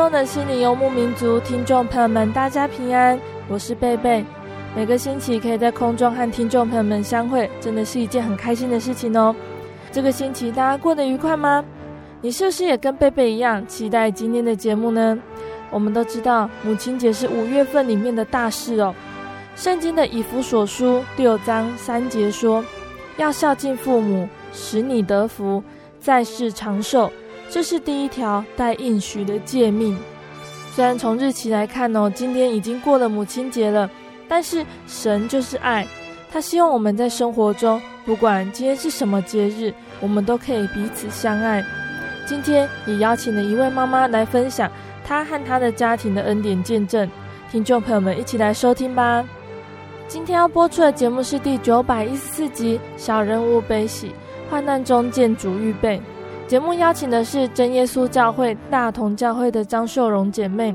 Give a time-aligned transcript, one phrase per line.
[0.00, 4.24] 中的心灵游牧民族听众朋友们，大家平安，我是贝贝。
[4.74, 9.36] 每个星期可以在空中和听众朋友们相会，真的是一件很开心的事情哦。
[9.92, 11.62] 这个星期大家过得愉快吗？
[12.22, 15.18] 你是不是也跟贝贝一样期待今天的节目呢？
[15.68, 18.94] 我们都知道母亲节是五月份里面的大事哦。
[19.54, 22.64] 圣经的以弗所书六章三节说
[23.18, 25.62] ：“要孝敬父母，使你得福，
[26.00, 27.12] 在世长寿。”
[27.50, 29.98] 这是第一条带应许的诫命。
[30.72, 33.90] 虽然从日期来看哦，今天已经过了母亲节了，
[34.28, 35.84] 但是神就是爱，
[36.30, 41.64] 他希望我们在生活中，不管今天是什么节日，我们都可以彼此相爱。
[42.24, 44.70] 今天也邀请了一位妈妈来分享
[45.04, 47.10] 她和她的家庭的恩典见证，
[47.50, 49.24] 听众朋友们一起来收听吧。
[50.06, 54.12] 今天要播出的节目是第九百一十四集《小人物悲喜，
[54.48, 55.98] 患难中见主预备》。
[56.50, 60.74] 节目邀请的是真耶稣教会大同教会的张秀容姐妹，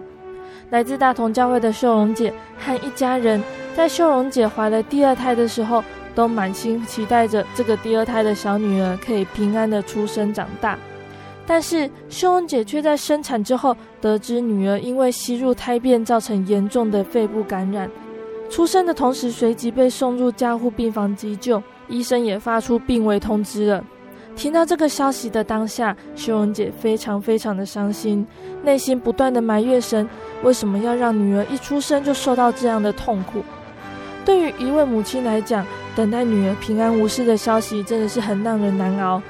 [0.69, 3.43] 来自大同教会的秀容姐和一家人，
[3.75, 5.83] 在秀容姐怀了第二胎的时候，
[6.15, 10.79] 都满心期待着这个第二胎的小女儿可以平安的出生长大。
[11.45, 17.91] 但是秀容姐却在生产之后得知女儿因为吸入胎便造成严重的肺部感染，
[18.49, 23.83] 出生的同时随即被送入加护病房急救，医生也发出病危通知了。
[24.35, 28.25] 听到这个消息的当下，秀容姐非常非常的伤心，
[28.63, 30.07] 内心不断的埋怨神，
[30.43, 33.41] 为什么要让女儿一出生就受到这样的痛苦？
[34.25, 39.21] 对于一位母亲来讲，等待女儿平安无事的消息真的是很让人难熬。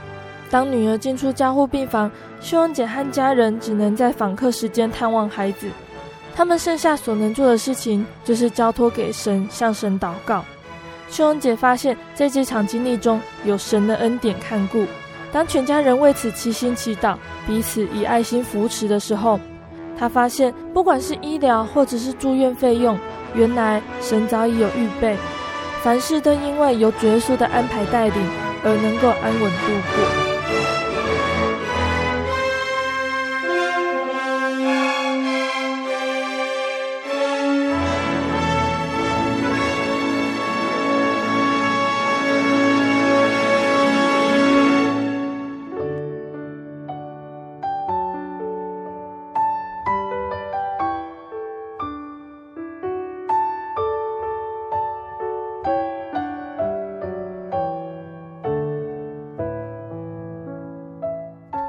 [0.49, 2.09] 当女儿进出加护病房，
[2.41, 5.67] 秀容姐和家人只能在访客时间探望孩子，
[6.35, 10.43] 他们剩下所能做的事情就是交托给神，向神祷告。
[11.09, 14.85] 秀英姐发现，在这场经历中有神的恩典看顾。
[15.31, 19.39] 当全家人为此齐心祈祷，彼此以爱心扶持的时候，
[19.97, 22.97] 她发现，不管是医疗或者是住院费用，
[23.33, 25.15] 原来神早已有预备，
[25.83, 28.15] 凡事都因为有主耶稣的安排带领，
[28.63, 30.84] 而能够安稳度过。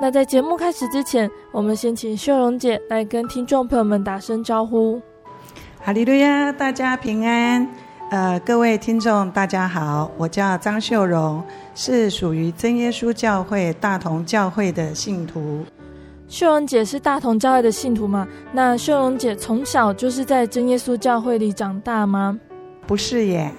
[0.07, 5.03] 那在节目开始之前，我们先请秀荣姐来跟听众朋友们打声招呼。
[5.81, 7.69] 哈利路亚，大家平安。
[8.13, 11.43] 呃，各位听众，大家好，我叫张秀荣，
[11.75, 15.65] 是属于真耶稣教会大同教会的信徒。
[16.29, 18.29] 秀荣姐是大同教会的信徒吗？
[18.53, 22.39] 那秀荣姐从小就是在真耶稣教会里长大吗？
[22.87, 23.51] 不是耶，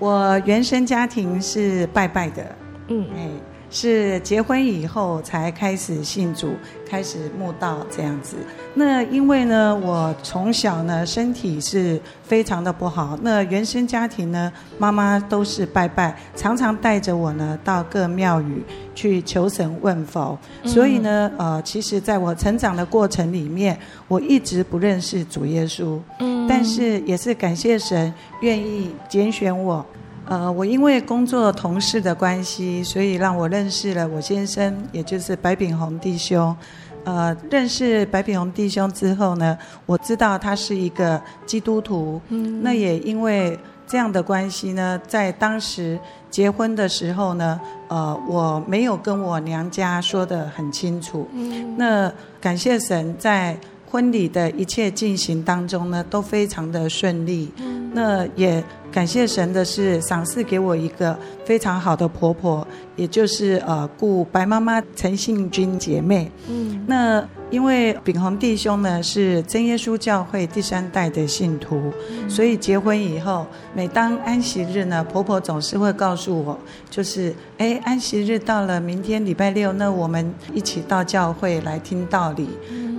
[0.00, 2.44] 我原生家庭是拜拜的。
[2.88, 3.28] 嗯，哎。
[3.74, 6.54] 是结婚以后才开始信主，
[6.88, 8.36] 开始慕道这样子。
[8.72, 18.62] 那因为呢，我从小呢身体是非常的不好，那原生家庭呢，妈妈都是拜拜，常常带着我呢到各庙宇
[18.94, 20.38] 去求神问佛。
[20.64, 23.76] 所以呢，呃，其实在我成长的过程里面，
[24.06, 25.98] 我一直不认识主耶稣。
[26.20, 29.84] 嗯，但是也是感谢神愿意拣选我。
[30.26, 36.56] 呃，我因为工作同事的关系，所以让我认识了我先生，也就是白炳宏弟兄。
[37.04, 39.56] 呃，认识白炳宏弟兄之后呢，
[39.86, 42.20] 我知道他是一个基督徒。
[42.28, 45.98] 嗯，那也因为这样的关系呢，在当时
[46.30, 51.28] 结婚的时候呢，呃，我没有跟我娘家说的很清楚。
[51.32, 53.56] 嗯，那感谢神在。
[53.86, 57.52] 婚礼的一切进行当中呢，都非常的顺利。
[57.58, 58.60] 嗯，那也
[58.94, 62.64] 感谢神的是，赏赐给我一个非常好的婆婆，
[62.94, 66.30] 也就是呃顾白妈妈陈信君姐妹。
[66.48, 73.44] 嗯，那因为炳宏弟兄呢是真耶稣教会第三代的信徒，嗯，所以结婚以后，
[73.74, 76.56] 每当安息日呢，婆婆总是会告诉我，
[76.88, 82.48] 就是哎，安息日到了，明天礼拜六，那我们一起到教会来听道理。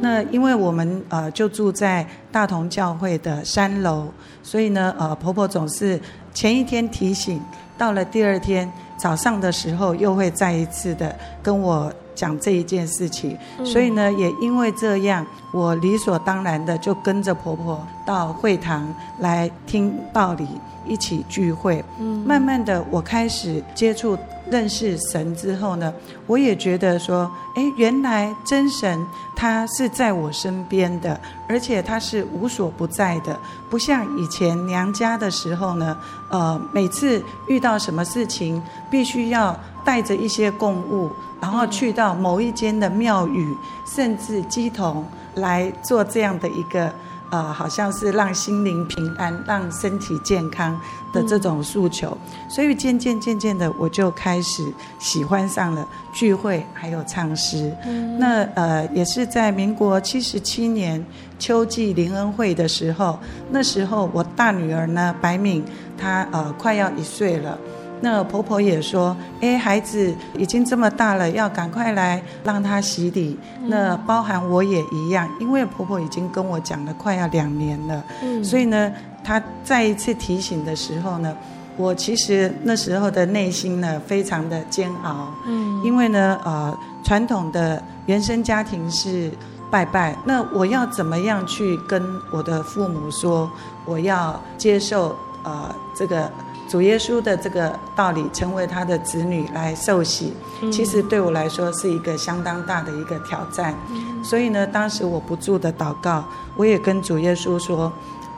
[0.01, 4.09] 那因为我们呃就住在大同教会的三楼，
[4.45, 5.99] 所以呢呃婆婆总是
[6.31, 7.41] 前一天提醒，
[7.79, 18.87] 到了第二天早上的时候又会再一次的跟我讲这一件事情，所以呢也因为这样，我理所当然的就跟着婆婆到会堂
[19.19, 20.47] 来听道理，
[20.85, 21.83] 一起聚会。
[22.23, 24.15] 慢慢的我开始接触。
[24.49, 25.93] 认识神之后呢，
[26.27, 29.05] 我也觉得说，哎，原来真神
[29.35, 33.37] 他是在我身边的，而且他是无所不在的，
[33.69, 35.97] 不像以前娘家的时候呢，
[36.29, 41.09] 呃，每次遇到什么事情，必须要带着一些供物，
[41.41, 43.55] 然后去到某一间的庙宇，
[43.85, 45.05] 甚至鸡童
[45.35, 46.93] 来做这样的一个。
[47.29, 50.79] 啊、呃，好像是让心灵平安、让身体健康
[51.13, 54.63] 的这种诉求，嗯、所以渐渐渐渐的，我就开始
[54.99, 57.71] 喜欢上了聚会，还有唱诗。
[57.85, 61.03] 嗯、那呃，也是在民国七十七年
[61.39, 63.19] 秋季灵恩会的时候，
[63.51, 65.63] 那时候我大女儿呢，白敏，
[65.97, 67.57] 她呃快要一岁了。
[68.01, 73.39] 那婆婆也说：“哎，孩子已经这么大了，要赶快来让他洗礼。
[73.61, 78.03] 嗯”那包含我也一样，因为婆婆已经跟我讲了快要两年了。
[78.21, 78.91] 嗯，所以呢，
[79.23, 81.35] 她再一次提醒的时候呢，
[81.77, 85.27] 我其实那时候的内心呢，非常的煎熬。
[85.47, 89.31] 嗯，因为呢，呃，传统的原生家庭是
[89.71, 93.49] 拜拜，那我要怎么样去跟我的父母说，
[93.85, 96.29] 我要接受呃这个。
[96.75, 100.33] 主耶稣的这个道理，成为他的子女来受洗，
[100.73, 103.73] 其实对我来说是一个相当大的一个挑战。
[104.21, 106.25] 所以呢，当时我不住的祷告，
[106.57, 107.89] 我也跟主耶稣说：“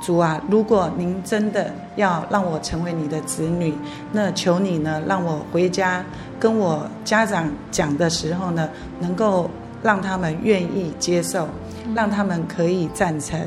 [0.06, 3.74] 主啊，如果您真的要让我成为你的子女，
[4.12, 6.06] 那求你呢，让我回家
[6.40, 8.70] 跟我家长讲的时候呢，
[9.00, 9.50] 能够
[9.82, 11.50] 让他们愿意接受，
[11.96, 13.42] 让他们可以赞成。”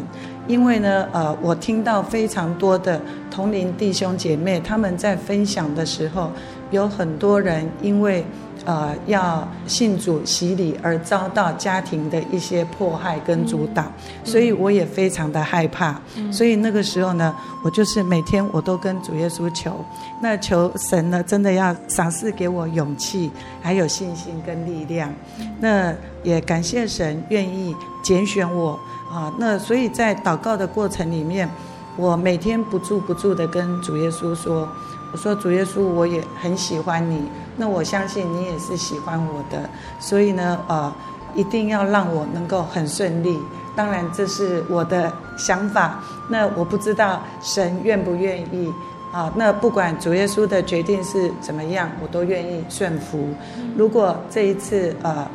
[0.46, 3.00] 因为呢，呃，我听到非常多的
[3.30, 6.30] 同龄弟兄姐妹，他们在分享的时候，
[6.70, 8.24] 有很多人因为
[8.64, 16.00] 呃要信主洗礼而遭到家庭的一些迫害跟阻挡，嗯、所以我也非常的害怕。
[16.16, 17.32] 嗯、所以那个时候呢，
[17.64, 19.84] 我就是每天我都跟主耶稣求，
[20.20, 23.30] 那求神呢，真的要赏赐给我勇气，
[23.62, 25.12] 还有信心跟力量。
[25.60, 25.94] 那
[26.24, 28.78] 也感谢神愿意拣选我。
[29.12, 31.48] 啊，那所以在祷告的过程里面，
[31.96, 34.68] 我每天不住不住的跟主耶稣说
[35.12, 37.20] ：“我说主耶稣，我也很喜欢你，
[37.56, 40.92] 那我相信你也是喜欢我的，所以呢，呃，
[41.34, 43.38] 一定要让我能够很顺利。
[43.74, 48.72] 当然这是我的想法，那我不知道神愿不愿意
[49.12, 49.32] 啊。
[49.34, 53.28] 那不管主耶稣的决定是怎么样，我都愿意顺服。
[53.76, 55.26] 如果这一次呃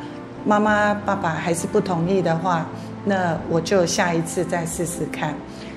[0.46, 2.66] 妈妈爸爸还是不同意的话，
[3.08, 5.32] 那我就下一次再试试看。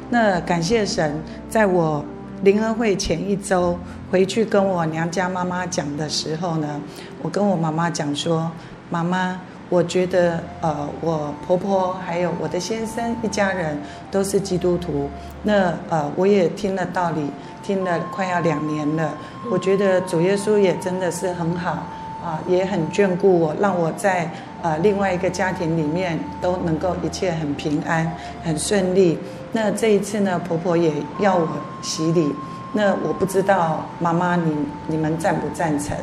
[0.10, 1.16] 那感谢神，
[1.48, 2.04] 在我
[2.42, 3.78] 灵恩会前一周
[4.10, 6.82] 回去跟我娘家妈妈讲的时候呢，
[7.22, 8.50] 我跟我妈妈讲说
[8.90, 13.78] ：“妈妈，我觉得呃，我婆婆还有我的先生一家人
[14.10, 15.08] 都是基督徒。
[15.44, 17.30] 那呃，我也听了道理，
[17.62, 19.14] 听了快要两年了。
[19.52, 21.84] 我觉得主耶稣也真的是很好
[22.26, 24.28] 啊，也很眷顾我，让我在。”
[24.62, 28.12] 呃，另外一个家庭里面都能够一切很平安、
[28.44, 29.18] 很顺利。
[29.52, 31.48] 那这一次呢，婆婆也要我
[31.82, 32.34] 洗礼。
[32.74, 34.56] 那我不知道妈妈你
[34.88, 35.98] 你们赞不赞成？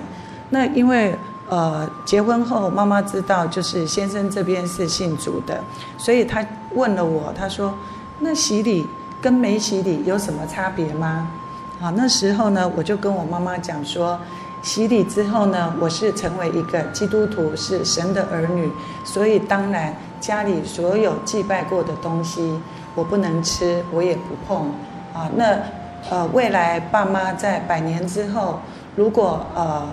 [0.51, 1.15] 那因为
[1.49, 5.61] 呃，结婚后妈妈知道就是先生这边是信主的，
[5.97, 6.45] 所以他
[6.75, 7.73] 问了我，他说
[8.19, 8.85] ：“那洗礼
[9.23, 11.31] 跟没洗礼有什么差别吗？”
[11.79, 14.19] 好，那时候呢，我就跟我妈妈讲说，
[14.67, 18.69] 洗礼之后呢，我是成为一个基督徒，是神的儿女，
[19.05, 22.61] 所以当然家里所有祭拜过的东西
[22.97, 24.67] 我不能吃，我也不碰。
[25.15, 25.57] 啊，那
[26.11, 28.59] 呃，未来爸妈在百年之后，
[28.97, 29.89] 如果呃。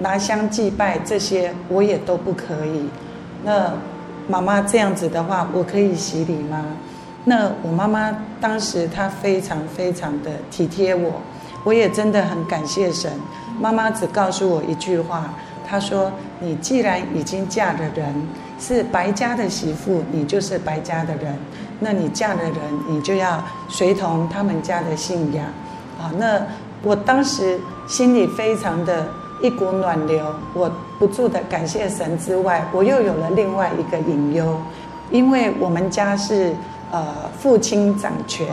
[0.00, 2.88] 拿香祭拜这些我也都不可以。
[3.44, 3.72] 那
[4.26, 6.64] 妈妈这样子的话，我可以洗礼吗？
[7.24, 11.12] 那我妈妈当时她非常非常的体贴我，
[11.62, 13.12] 我也真的很感谢神。
[13.58, 15.32] 妈妈只告诉我一句话，
[15.66, 18.14] 她说：“你既然已经嫁的人
[18.58, 21.36] 是白家的媳妇，你就是白家的人。
[21.80, 22.54] 那你嫁的人，
[22.88, 25.44] 你就要随同他们家的信仰。”
[26.00, 26.40] 啊，那
[26.82, 29.06] 我当时心里非常的。
[29.42, 34.58] 一股暖流，我不住的感谢神之外，我又有了另外一个隐忧，
[35.10, 36.54] 因为我们家是
[36.90, 37.04] 呃
[37.36, 38.46] 父亲掌权，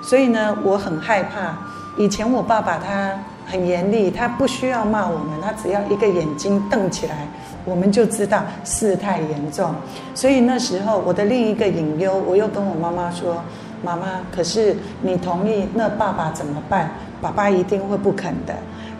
[0.00, 1.54] 所以呢我很害怕。
[1.98, 3.12] 以前我爸爸他
[3.46, 7.26] 很严厉，他不需要骂我们，他只要一个眼睛瞪起来，
[7.64, 9.74] 我们就知道事态严重。
[10.14, 13.42] 所以那时候我的另一个隐忧，我又跟我妈妈说
[13.82, 16.90] ：“妈妈，可是你同意，那爸爸怎么办？
[17.20, 18.54] 爸爸一定会不肯的。”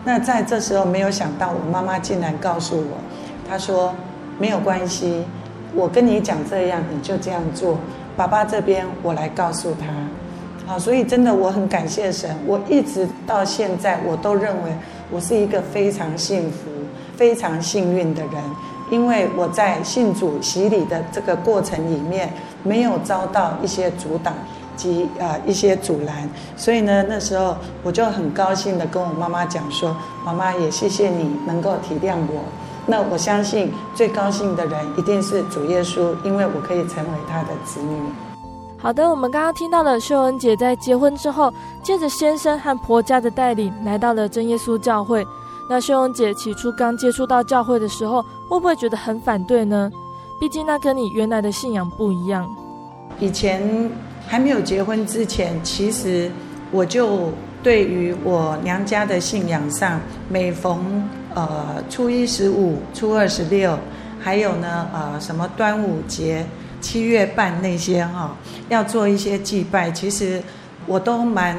[0.05, 2.97] 那在这时候没有想到，我妈妈竟然告诉我，
[3.49, 3.95] 她说
[4.39, 5.25] 没有关系，
[5.75, 7.79] 我跟你讲这样，你就这样做。
[8.17, 9.87] 爸爸这边我来告诉他，
[10.71, 14.71] 啊，所以真的我很感谢神，我一直到现在我都认为
[15.11, 16.71] 我是一个非常幸福、
[17.17, 18.35] 非常幸运的人，
[18.89, 24.33] 因为我在信主洗礼的这个过程里面，没有遭到一些阻挡。
[24.77, 32.41] 及啊一些阻拦，所以呢，那时候我就很高兴的跟我妈妈讲说：“妈妈也谢谢你能够体谅我。
[32.87, 37.95] 那我相信最高兴的人一定是主耶稣，因为我可以成为他的子女。”
[38.83, 45.27] 好的，我们刚刚听到了秀恩姐在结婚之后，借着先生和婆家的带领，来到了真耶稣教会。
[45.69, 49.91] 那秀恩姐起初刚接触到教会的时候，会不会觉得很反对呢？
[50.41, 52.49] 毕竟那跟你原来的信仰不一样。
[53.19, 53.91] 以前。
[54.29, 56.31] 还没有结婚之前，其实
[56.71, 57.33] 我就
[57.65, 61.03] 对于我娘家的信仰上，每逢
[61.35, 63.77] 呃初一十五、初二十六，
[64.21, 66.47] 还有呢呃什么端午节、
[66.81, 68.37] 七月半那些哈、
[68.69, 70.43] 要做一些祭拜，其实
[70.87, 71.57] 我都蛮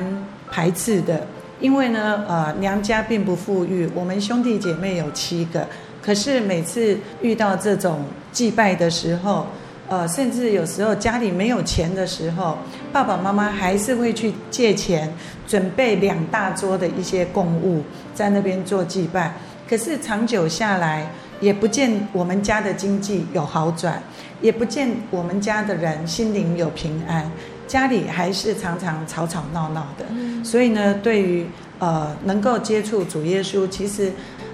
[0.50, 1.26] 排斥的，
[1.60, 5.68] 因为呢呃娘家并不富裕，我们兄弟姐妹有七个，
[6.02, 9.48] 可是每次遇到这种祭拜的时候。
[9.92, 12.58] 呃，甚至有时候家里没有钱的时候，
[12.94, 15.14] 爸爸妈妈还是会去借钱，
[15.46, 17.84] 准备两大桌的一些供物，
[18.16, 19.34] 在那边做祭拜。
[19.70, 21.12] 可是长久下来，
[21.42, 24.02] 也不见我们家的经济有好转，
[24.40, 27.30] 也不见我们家的人心灵有平安，
[27.68, 30.06] 家里还是常常吵吵闹闹的。
[30.46, 31.46] 所以呢，对于
[31.80, 34.14] 呃能够接触主耶稣，其实。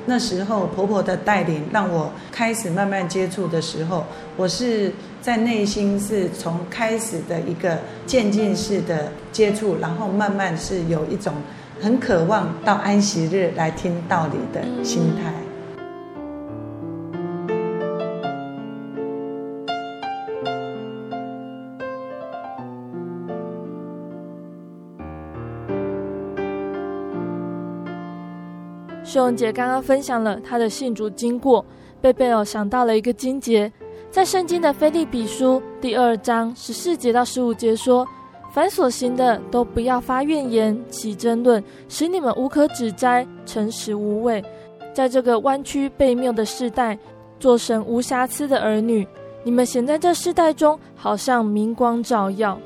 [0.10, 4.06] 那时候婆婆的带领让我开始慢慢接触的时候，
[4.38, 4.90] 我是
[5.22, 11.34] 在内心是从开始的一个渐进式的接触，然后慢慢是有一种
[11.82, 15.47] 很渴望到安息日来听道理的心态。
[29.08, 31.64] 秀恩姐刚刚分享了她的信主经过，
[32.02, 33.72] 贝贝尔想到了一个经节，
[34.12, 38.06] 在圣经的腓利比书第二章十四节到十五节说
[38.52, 44.44] ：“凡所行的都不要发怨言，起争论，使你们无可指摘，诚实无伪。
[44.94, 47.00] 在这个弯曲悖谬的世代，
[47.40, 49.08] 做神无瑕疵的儿女。
[49.42, 52.60] 你们显在这世代中，好像明光照耀。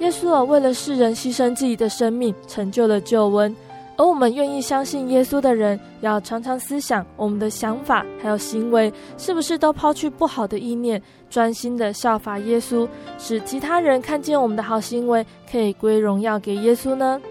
[0.00, 3.54] 耶稣为了世人牺牲自己的生命，成就了救恩。”
[4.02, 17.22] 而我们愿意相信耶稣的人，要常常思想我们的想法还有行为，是不是都抛去不好的意念，专心的效法耶稣，使其他人看见我们的好行为，可以归荣耀给耶稣呢？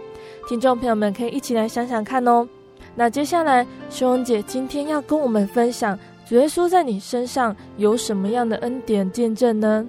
[0.47, 2.47] 听众朋友们可以一起来想想看哦。
[2.95, 9.85] 那接下来，秀恩姐今天要跟我们分享，主耶稣在你身上有什么样的恩典见证呢？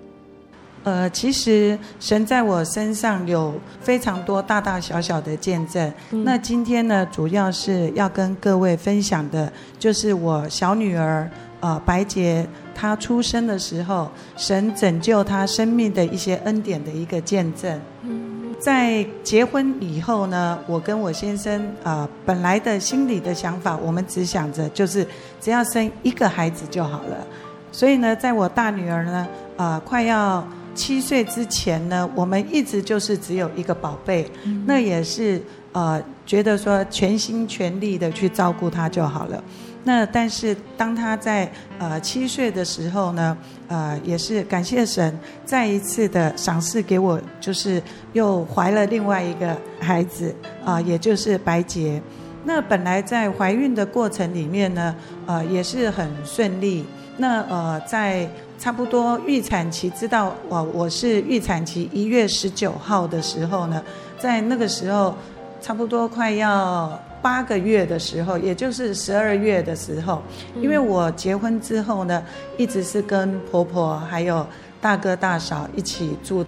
[0.84, 5.92] 呃，其实神在我身上有非常多大大小小的见证。
[6.10, 6.24] 嗯。
[6.24, 17.80] 那今天呢，主要是要跟各位分享的，就是我小女儿呃白洁她出生的时候，神拯救她生命的一些恩典的一个见证。
[18.02, 18.54] 嗯。
[18.60, 25.04] 在结婚以后呢，我跟我先生啊、呃，本来的心里的想法，我们只想着就是
[25.40, 27.26] 只要生一个孩子就好了。
[27.72, 35.40] 所以呢，在我大女儿呢，啊、呃，快要七岁之前呢，我们一直就是只有一个宝贝，嗯、那也是
[35.72, 39.42] 呃，觉得说全心全力的去照顾他就好了。
[39.84, 43.36] 那但是当他在呃七岁的时候呢，
[43.66, 50.32] 呃也是感谢神再一次的赏赐给我，就是又怀了另外一个孩子
[50.64, 52.00] 啊、呃，也就是白洁。
[52.44, 54.94] 那本来在怀孕的过程里面呢，
[55.26, 56.84] 呃也是很顺利。
[57.16, 58.28] 那呃在
[58.62, 63.82] 差不多预产期，知道我我是预产期一月十九号的时候呢，
[64.20, 65.12] 在那个时候
[65.60, 66.96] 差不多快要。
[67.20, 70.20] 八个月的时候，也就是十二月的时候，
[70.60, 72.20] 因为我结婚之后呢，
[72.56, 74.44] 一直是跟婆婆还有
[74.80, 76.44] 大哥大嫂一起住。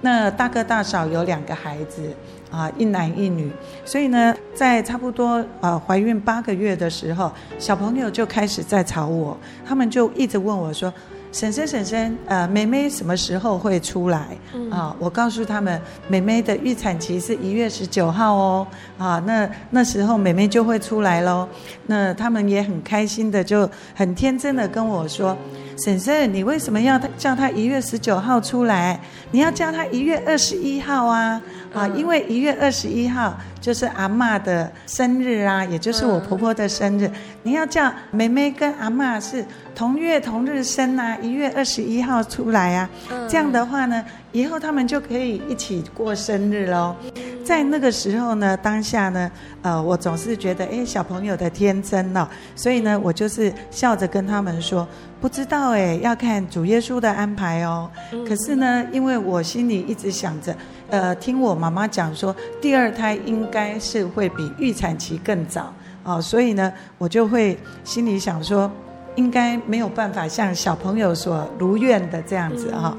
[0.00, 2.02] 那大哥大嫂有两个孩子
[2.50, 3.50] 啊，一男一女，
[3.84, 10.92] 所以呢，在差不多呃怀孕八个月的时候，小朋友就开始在吵我，他们就一直问我说。
[11.36, 14.28] 婶婶，婶婶，呃，妹妹什么时候会出来？
[14.70, 15.78] 啊，我告诉他们，
[16.08, 18.66] 妹妹的预产期是一月十九号哦，
[18.96, 21.46] 啊，那那时候妹妹就会出来喽。
[21.86, 25.36] 那他们也很开心的，就很天真的跟我说，
[25.76, 28.98] 婶婶，你为什么要叫他一月十九号出来？
[29.30, 31.40] 你要叫他一月二十一号啊，
[31.74, 37.10] 啊，因为一月二十一号就是阿妈的生日啊，也就是我婆婆的生日。
[37.42, 39.44] 你要叫妹妹跟阿妈是。
[39.76, 42.88] 同月同日生啊，一月二十一号出来啊，
[43.28, 44.02] 这样的话呢，
[44.32, 46.96] 以后他们就可以一起过生日喽。
[47.46, 49.30] 在那个时候呢，当下呢，
[49.62, 52.26] 呃，我总是觉得，哎，小朋友的天真哦，
[52.56, 54.86] 所以呢，我就是笑着跟他们说，
[55.20, 57.88] 不知道哎，要看主耶稣的安排哦。
[58.28, 60.52] 可是呢，因为我心里一直想着，
[60.90, 65.72] 呃，听我妈妈讲说，第二胎应该是会比预产期更早。
[66.02, 68.68] 哦，所以呢，我就会心里想说。
[69.16, 72.94] 应该没有办法像小朋友所如愿的这样子哈，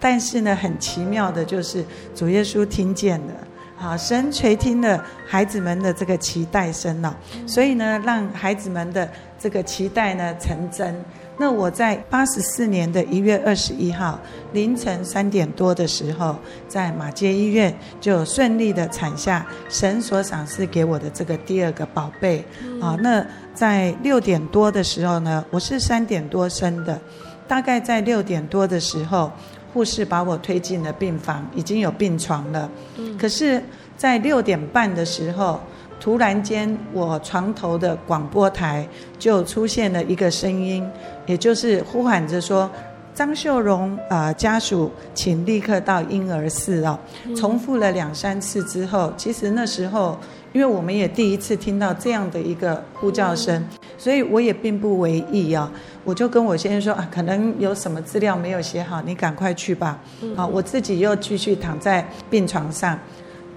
[0.00, 3.34] 但是呢，很奇妙的就是主耶稣听见了，
[3.80, 7.16] 啊，神垂听了孩子们的这个期待声了，
[7.46, 9.08] 所以呢，让孩子们的
[9.38, 10.94] 这个期待呢成真。
[11.40, 14.18] 那我在八十四年的一月二十一号
[14.52, 16.34] 凌晨三点多的时候，
[16.66, 22.44] 在马街医院就顺利的产下神所赏赐给我的这个第二个宝贝
[22.80, 22.98] 啊。
[23.00, 23.24] 那
[23.54, 27.00] 在六点多的时候呢，我是三点多生的，
[27.46, 29.30] 大概在六点多的时候，
[29.72, 32.68] 护士把我推进了病房，已经有病床了。
[33.16, 33.62] 可是，
[33.98, 35.60] 在六点半的时候。
[36.00, 38.86] 突然间，我床头的广播台
[39.18, 40.88] 就出现了一个声音，
[41.26, 42.70] 也就是呼喊着说
[43.12, 46.96] ：“张秀荣啊、呃，家属，请立刻到婴儿室哦。”
[47.36, 50.16] 重复了两三次之后，其实那时候，
[50.52, 53.60] 因为我们也第一次听到这样的一个呼叫声，
[53.98, 55.68] 所以我也并不为意啊。
[56.04, 59.98] 我就跟我先生说：“啊，可能有什么资料没有写好，你赶快去吧。”
[60.36, 62.96] 啊，我自己又继续躺在病床上，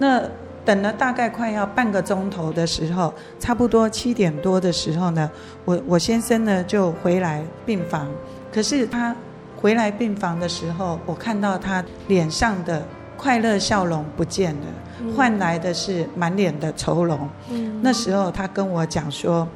[0.02, 0.28] 那。
[0.64, 5.28] 等了大概快要半个钟头的时候，差不多七点多的时候呢，
[5.64, 8.08] 我我先生呢就回来病房。
[8.54, 9.12] 可是他
[9.60, 12.80] 回来病房的时候，我看到他脸上的
[13.16, 14.66] 快乐笑容不见了，
[15.16, 17.28] 换来的是满脸的愁容。
[17.80, 19.48] 那时候他跟我讲说：“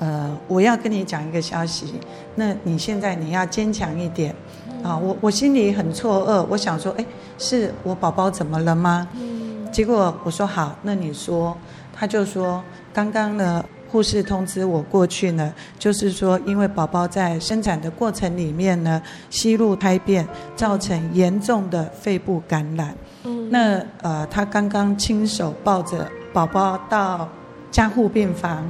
[0.00, 2.00] 呃，我要跟你讲一个消息，
[2.34, 4.34] 那你现在你要坚强一点。”
[4.82, 7.04] 啊，我我心里很错愕，我想说：“哎，
[7.36, 9.06] 是我宝宝怎么了吗？”
[9.72, 11.56] 结果我说好，那你说，
[11.94, 22.94] 他就说刚刚呢，护士通知我过去呢，就是说因为宝宝在生产的过程里面呢，吸入胎便，造成严重的肺部感染。
[23.24, 27.28] 嗯，那呃，他刚刚亲手抱着宝宝到
[27.70, 28.68] 加护病房，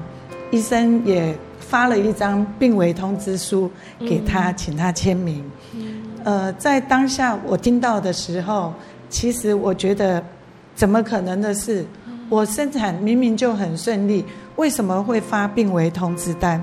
[0.50, 5.50] 医生也发了一张病危通知书给他，请他签名。
[5.72, 8.74] 嗯，呃，在当下我听到的时候，
[9.08, 10.22] 其实我觉得。
[10.74, 11.84] 怎么可能的事？
[12.28, 16.62] 我生产明明就很顺利，为什么会发病危通知单？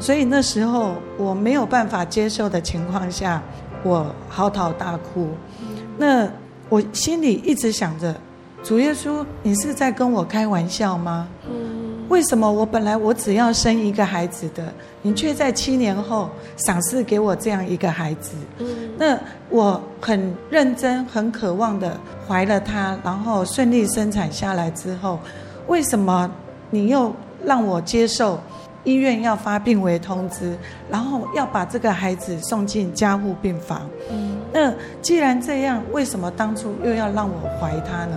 [0.00, 3.42] 所以那时候我没有办法接受的情况下，
[3.82, 5.28] 我嚎啕大哭。
[5.98, 6.26] 那
[6.70, 8.16] 我心里一直想着，
[8.62, 11.28] 主耶稣，你是在跟我开玩笑吗？
[12.08, 18.32] 为什么我本来我只要生一个孩子的，你却在七年后赏赐给我这样一个孩子？
[19.02, 19.18] 那
[19.50, 25.18] 我很认真、很渴望的怀了他，然后顺利生产下来之后，
[25.66, 26.30] 为什么
[26.70, 27.12] 你又
[27.44, 28.38] 让我接受
[28.84, 30.56] 医院要发病危通知，
[30.88, 33.90] 然后要把这个孩子送进加护病房？
[34.52, 38.16] 那既然这样，为什么当初又要让我怀他呢？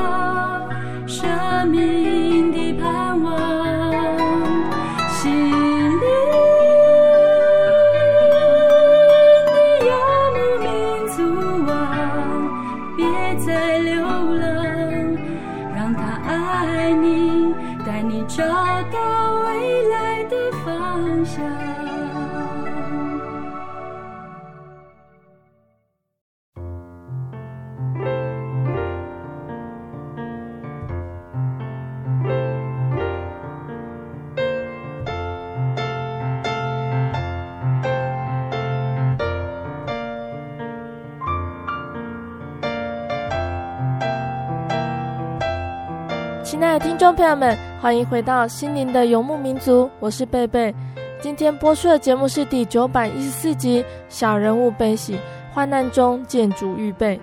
[46.51, 50.75] 亲爱的听众朋友们，欢迎回到心灵的游牧民族，我是贝贝。
[51.21, 55.17] 今天播出的节目是第九百一十四集《小人物悲喜，
[55.53, 57.15] 患难中见主预备》。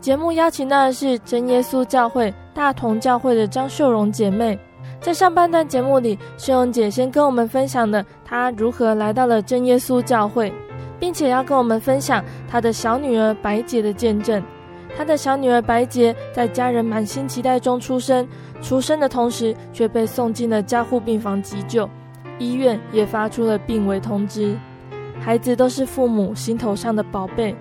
[0.00, 4.56] 节目邀请到的是真耶稣教会大同教会的张秀容姐妹。
[5.00, 10.52] 在上半段节目里，秀容姐先跟我们分享了她如何来到了真耶稣教会，
[11.00, 14.40] 并且要跟我们分享她的小女儿白洁的见证。
[14.96, 18.28] 她的小女儿白洁在家人满心期待中出生。
[18.62, 21.88] 出生的同时，却被送进了加护病房急救，
[22.38, 24.56] 医院也发出了病危通知。
[25.18, 27.54] 孩子都是父母心头上的宝贝，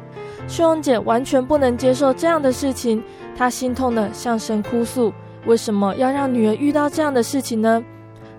[0.48, 3.04] 秀荣姐完全不能接受这样的事情，
[3.36, 5.12] 她心痛地向神哭诉：
[5.46, 7.84] 为什么要让女儿遇到这样的事情呢？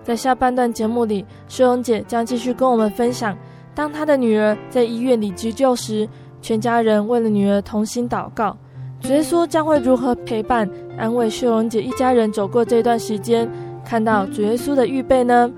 [0.03, 3.37] 在下半段节目里，秀荣姐将继续跟我们分享，
[3.75, 6.09] 当她的女儿在医院里急救时，
[6.40, 8.57] 全家人为了女儿同心祷告。
[9.01, 13.49] 主耶稣将会如何陪伴、安慰秀荣姐一家人走过这段时间？
[13.85, 15.51] 看到主耶稣的预备呢？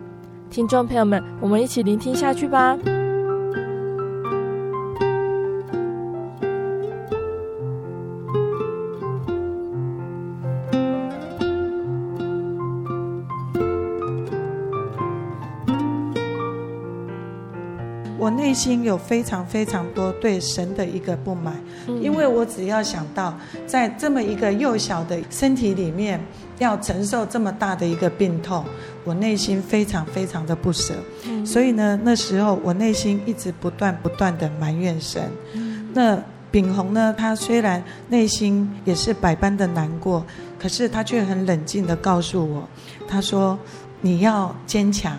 [0.48, 2.78] 听众朋友们，我们一起聆听下去吧。
[18.52, 21.58] 内心有非常非常多对神的一个不满，
[22.02, 23.34] 因为我只要想到
[23.66, 26.20] 在这么一个幼小的身体里面
[26.58, 28.62] 要承受这么大的一个病痛，
[29.04, 30.92] 我内心非常非常的不舍。
[31.46, 35.22] 所以呢，那时候我内心一直不断不断的埋怨神。
[35.94, 40.22] 那秉宏呢，他虽然内心也是百般的难过，
[40.58, 42.68] 可是他却很冷静的告诉我，
[43.08, 43.58] 他说
[44.02, 45.18] ：“你要坚强，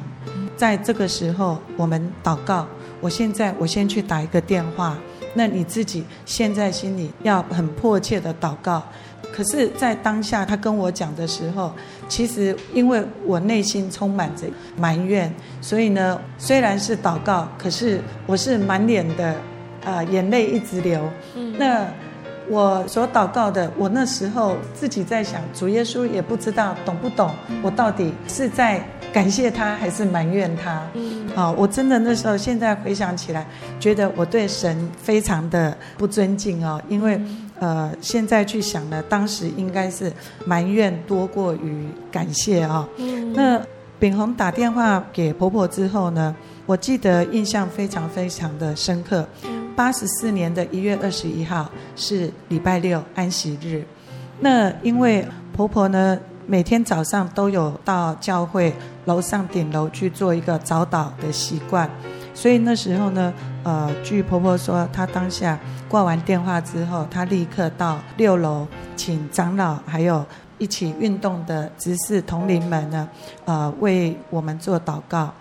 [0.56, 2.68] 在这个时候我们祷告。”
[3.04, 4.98] 我现在我先去打一个电话，
[5.34, 8.82] 那你自己现在心里要很迫切的祷告。
[9.34, 11.74] 可是，在当下他跟我讲的时候，
[12.08, 19.32] 其实因为我内心充满着埋怨，所以呢，虽然是祷告，可是我是满脸的
[19.84, 21.10] 啊、呃、眼泪一直流。
[21.36, 21.86] 嗯，那
[22.50, 28.84] 我所祷告的，我那时候自己在想，主耶稣也不知道懂不懂，我到底是在。
[29.14, 30.82] 感谢他还是埋怨他？
[30.96, 33.46] 嗯，好，我真的那时候，现在回想起来，
[33.80, 37.22] 觉得我对神非常的不尊敬哦，因为
[37.60, 40.12] 呃，现在去想呢，当时应该是
[40.46, 42.90] 埋怨多过于感谢啊。
[42.98, 43.62] 嗯，那
[44.00, 49.28] 秉宏打电话给婆婆之后呢，我记得印象非常非常的深刻。
[49.76, 53.84] 八十四年的一月二十一号是礼拜六安息日，
[54.40, 56.20] 那因为婆婆呢。
[56.46, 58.74] 每天早上都有到教会
[59.06, 61.90] 楼上顶楼去做一个早祷的习惯，
[62.34, 63.34] 所以那时候呢，
[63.64, 65.58] 呃，据婆婆说，她当下
[65.88, 70.26] 挂完电话之后，她立刻到六楼，请长老还有
[70.58, 73.08] 一起运动的执事同龄们呢，
[73.46, 75.34] 呃，为我们做祷告。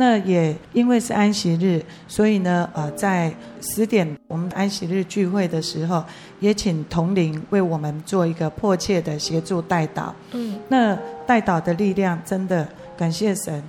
[0.00, 6.02] 那也因为是安息日，所以呢，呃，在十点我们安息日聚会的时候，
[6.38, 10.10] 也请同龄为我们做一个迫切的协助代祷。
[10.32, 13.62] 嗯，那代祷的力量真的感谢神，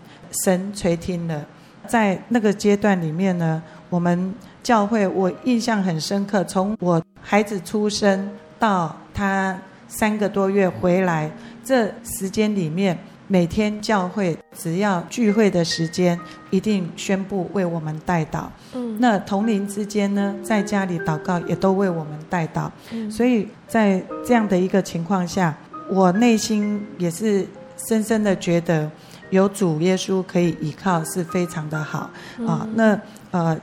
[0.45, 1.45] 神垂听了。
[1.85, 11.29] 在那个阶段里面呢，我们教会我印象很深刻，从我孩子出生到他三个多月回来，
[11.61, 12.97] 这时间里面。
[13.31, 18.43] 每天教会只要聚会的时间，一定宣布为我们代祷。
[18.73, 22.69] 嗯，那同龄之间呢，在家里祷告也都为我们代祷。
[22.91, 25.55] 嗯，所以在这样的一个情况下，
[25.89, 27.47] 我内心也是
[27.87, 28.91] 深深的觉得，
[29.29, 32.09] 有主耶稣可以依靠是非常的好。
[32.37, 32.67] 嗯，啊。
[32.75, 32.99] 那
[33.31, 33.57] 呃，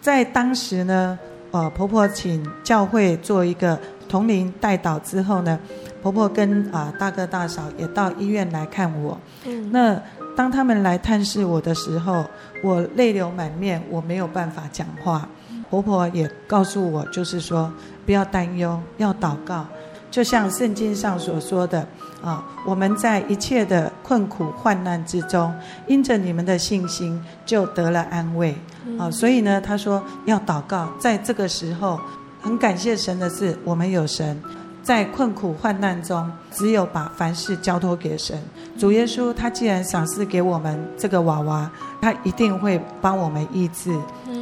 [0.00, 1.16] 在当时呢，
[1.52, 5.56] 呃，婆婆请教会做一个同龄代祷之后呢。
[6.02, 9.16] 婆婆跟啊、呃、大哥大嫂也到医院来看我。
[9.44, 9.98] 嗯，那
[10.36, 12.24] 当他们来探视我的时候，
[12.62, 15.28] 我泪流满面，我没有办法讲话。
[15.70, 17.72] 婆婆也告诉我，就是说
[18.04, 19.64] 不要担忧，要祷告。
[20.10, 21.86] 就像圣经上所说的
[22.22, 25.54] 啊，我们在一切的困苦患难之中，
[25.86, 28.54] 因着你们的信心，就得了安慰。
[28.98, 30.92] 啊，所以呢，他说要祷告。
[30.98, 31.98] 在这个时候，
[32.42, 34.38] 很感谢神的是，我们有神。
[34.82, 38.36] 在困苦患难中，只有把凡事交托给神。
[38.76, 43.92] 主耶稣，他既然赏赐给我们这个娃娃，他一定会帮我们医治。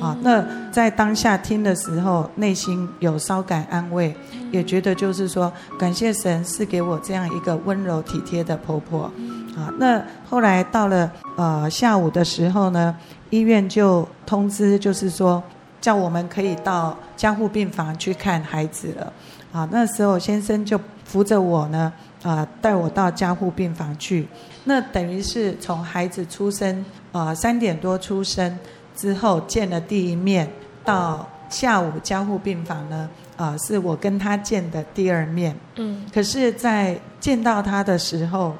[0.00, 4.16] 啊，那在当下听的时候，内心有稍感安慰，
[4.50, 9.10] 也觉得就是说，感谢神赐给我这样一个温柔体贴的婆婆。
[9.56, 12.96] 啊，那后来到了呃下午的时候呢，
[13.28, 15.42] 医院就通知，就是说
[15.82, 19.12] 叫我们可以到加护病房去看孩子了。
[19.52, 24.28] 啊，那时候先生就扶着我呢，啊，带我到加护病房去。
[24.62, 28.56] 那等于是从孩子出生，啊，三点多出生
[28.94, 30.48] 之后见了第一面，
[30.84, 35.56] 到下午加护病房呢，啊，是我跟他见的第二面。
[35.74, 36.06] 嗯。
[36.14, 38.54] 可是，在见到他的时候，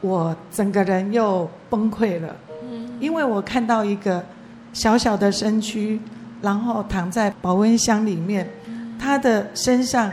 [0.00, 2.34] 我整个人又崩溃了。
[2.64, 2.96] 嗯。
[2.98, 4.24] 因为我看到一个
[4.72, 6.00] 小小的身躯，
[6.42, 8.50] 然后躺在保温箱里面，
[8.98, 10.10] 他的身上。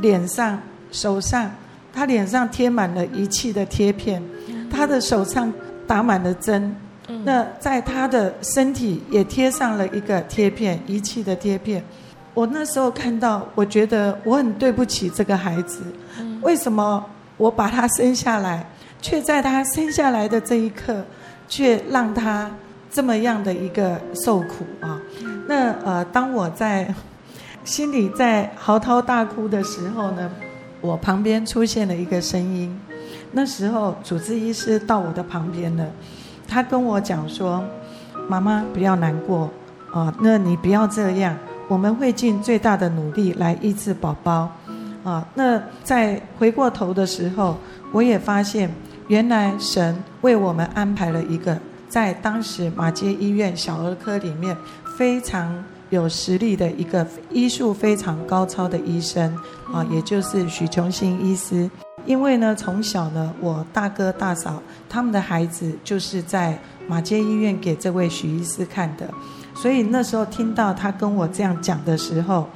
[0.00, 0.58] 脸上、
[0.90, 1.50] 手上，
[1.92, 4.22] 他脸上贴满了仪器的贴片，
[4.70, 5.52] 他的手上
[5.86, 6.74] 打满了针，
[7.24, 11.84] 那在他的身体也贴上了一个贴片，仪器的贴片。
[12.32, 15.82] 我那时候看到，我觉得我很对不起这个孩子，
[16.42, 17.04] 为什么
[17.36, 18.64] 我把他生下来，
[19.02, 21.04] 却在他生下来的这一刻，
[21.48, 22.50] 却让他
[22.90, 25.00] 这么样的一个受苦啊？
[25.46, 26.94] 那呃，当我在。
[27.62, 30.30] 心里在嚎啕大哭的时候呢，
[30.80, 32.74] 我旁边出现了一个声音。
[33.32, 35.86] 那时候主治医师到我的旁边了，
[36.48, 37.62] 他跟我讲说
[38.28, 39.50] ：“妈妈不要难过
[39.92, 41.36] 啊，那你不要这样，
[41.68, 44.50] 我们会尽最大的努力来医治宝宝。”
[45.04, 47.56] 啊，那在回过头的时候，
[47.92, 48.70] 我也发现
[49.08, 51.56] 原来神为我们安排了一个
[51.88, 54.56] 在当时马街医院小儿科里面
[54.96, 55.62] 非常。
[55.90, 59.36] 有实力的一个医术非常高超的医生
[59.72, 61.70] 啊，也就是许琼新医师。
[62.06, 69.06] 因为呢，从小呢，我大哥大嫂他们的孩子就是在马街医院给这位许医师看的，
[69.54, 72.48] 所以那时候听到他跟我这样讲的时候，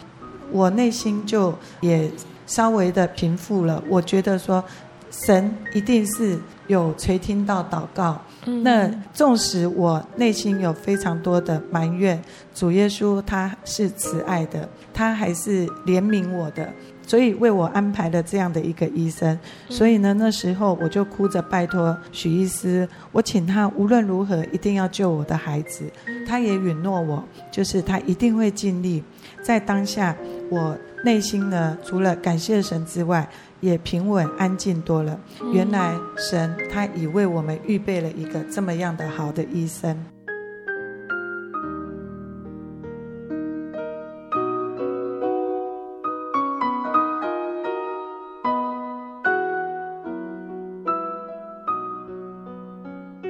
[0.51, 2.11] 我内心就也
[2.47, 3.83] 稍微的平复了。
[3.88, 4.64] 我觉得说，
[5.11, 8.18] 神一定是有垂听到祷告。
[8.62, 12.20] 那纵使我内心有非常多的埋怨，
[12.54, 16.68] 主耶稣他是慈爱的，他还是怜悯我的，
[17.07, 19.38] 所以为我安排了这样的一个医生。
[19.68, 25.85] 所以呢，那时候我就哭着拜托许医师，我请他无论如何一定要救我的孩子。
[26.26, 29.02] 他也允诺我，就是他一定会尽力。
[29.42, 30.16] 在当下，
[30.50, 33.28] 我内心呢，除了感谢神之外，
[33.64, 35.18] 也平稳安静多了。
[35.50, 39.96] 原来神他已为我们预备了一个这么样的好的医生。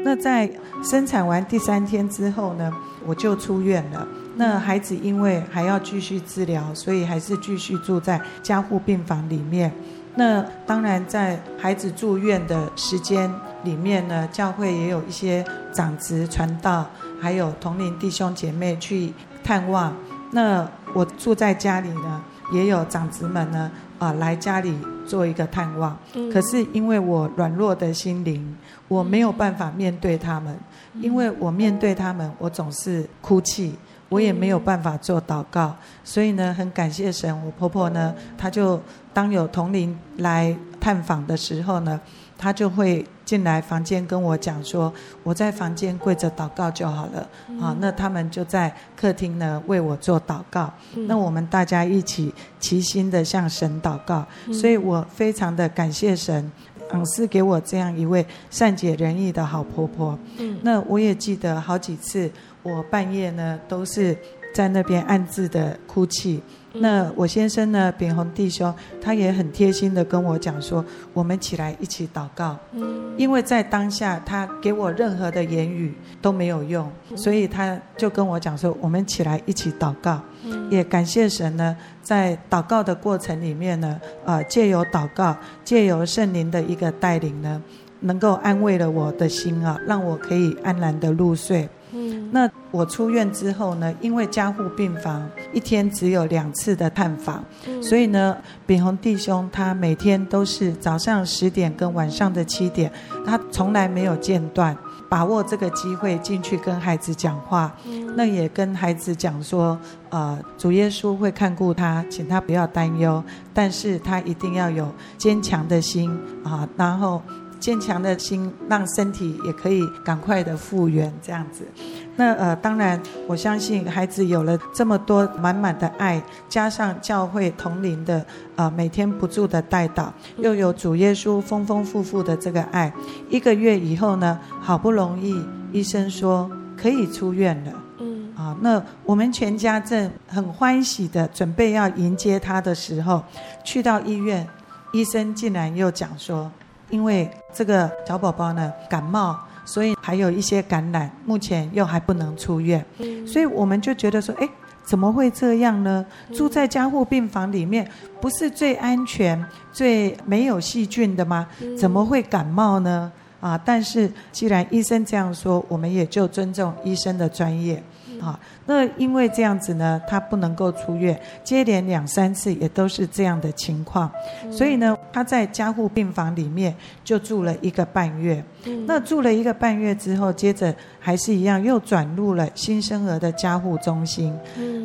[0.07, 0.51] 那在
[0.83, 2.73] 生产完第三天之后呢，
[3.07, 4.07] 我就出院了。
[4.37, 9.73] 那孩子因为还要继续治疗，所以还是继续住在加护病房里面。
[10.16, 13.29] 那当然，在孩子住院的时间
[13.64, 16.87] 里面呢，教会也有一些长子传道，
[17.20, 19.92] 还有同龄弟兄姐妹去探望。
[20.31, 22.22] 那我住在家里呢，
[22.53, 25.98] 也有长子们呢，啊，来家里做一个探望。
[26.33, 30.57] 可是因为我软弱的心灵，我没有办法面对他们，
[31.00, 33.74] 因为我面对他们，我总是哭泣。
[34.11, 35.74] 我也没有办法做祷告，
[36.05, 37.35] 所以呢，很感谢神。
[37.44, 38.81] 我婆婆呢，她就
[39.14, 41.98] 当有同龄来探访的时候呢，
[42.37, 47.27] 他就会进来房间跟我讲说：“我在房间跪着祷告就好了。”
[47.62, 50.70] 啊，那他们就在客厅呢为我做祷告。
[51.07, 56.53] 那我们大家一起齐心的向神祷告，所以我非常的感谢神。
[56.90, 60.16] 赏赐给我这样一位善解人意的好婆婆。
[60.38, 62.31] 嗯，那我也记得好几次，
[62.62, 64.16] 我半夜呢都是
[64.55, 66.40] 在那边暗自的哭泣。
[66.74, 72.56] 那我先生呢，炳宏弟兄，他也很贴心的跟我讲说，我们起来一起祷告。
[72.72, 80.20] 嗯，因为在当下他给我任何的言语都没有用，所以他就跟我讲说，我们起来一起祷告。
[80.44, 87.62] 嗯，也感谢神呢，在祷告的过程里面呢，呃，借由祷告，借由圣灵的一个带领呢，
[88.00, 91.68] 能够安慰了我的心啊，让我可以安然的入睡。
[91.94, 102.92] 嗯，那我出院之后呢，因为加护病房一天只有两次的探访，嗯、所以呢，炳宏弟兄他每天都是早上十点跟晚上的七点，
[103.24, 104.76] 他从来没有间断，
[105.09, 107.72] 把握这个机会进去跟孩子讲话。
[107.87, 109.78] 嗯、那也跟孩子讲说，
[110.11, 116.11] 呃，主耶稣会看顾他，请他不要担忧，但是他一定要有坚强的心
[116.42, 117.22] 啊，然后。
[117.64, 121.66] 坚强的心，让身体也可以赶快的复原，这样子。
[122.14, 128.22] 那呃，当然，我相信孩子有了这么多满满的爱，加上教会同龄的
[128.57, 132.92] 呃每天不住的带导，又有主耶稣丰丰富富的这个爱，
[133.31, 137.72] 一个月以后呢，好不容易医生说可以出院了。
[137.98, 138.31] 嗯。
[138.37, 143.24] 啊，那我们全家正很欢喜的准备要迎接他的时候，
[143.64, 144.46] 去到医院，
[144.92, 146.53] 医生竟然又讲说。
[146.90, 152.85] 因为这个小宝宝呢感冒，所以还有一些感染，目前又还不能出院，
[153.27, 154.49] 所以我们就觉得说，哎，
[154.85, 156.05] 怎么会这样呢？
[156.33, 161.47] 住在加护病房里面，不是最安全、最没有细菌的吗？
[161.79, 163.11] 怎么会感冒呢？
[163.40, 163.61] 啊！
[163.62, 167.83] 但是既然医生这样说，我们也就尊重医生的专业。
[168.20, 174.11] 啊，那因为这样子呢，他不能够出院，接连两三次也都是这样的情况，
[174.50, 176.74] 所以呢，他在加护病房里面
[177.05, 178.42] 就住了一个半月。
[178.87, 184.35] 那住了一个半月之后，接着还是一样又转入了新生儿的加护中心。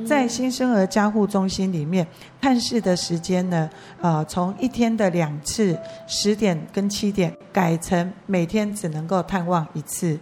[0.06, 2.06] 在新生儿加护中心里面，
[2.42, 3.70] 探视的时间呢，
[4.02, 10.20] 呃，从一天的两次，十点跟七点，改成每天只能够探望一次。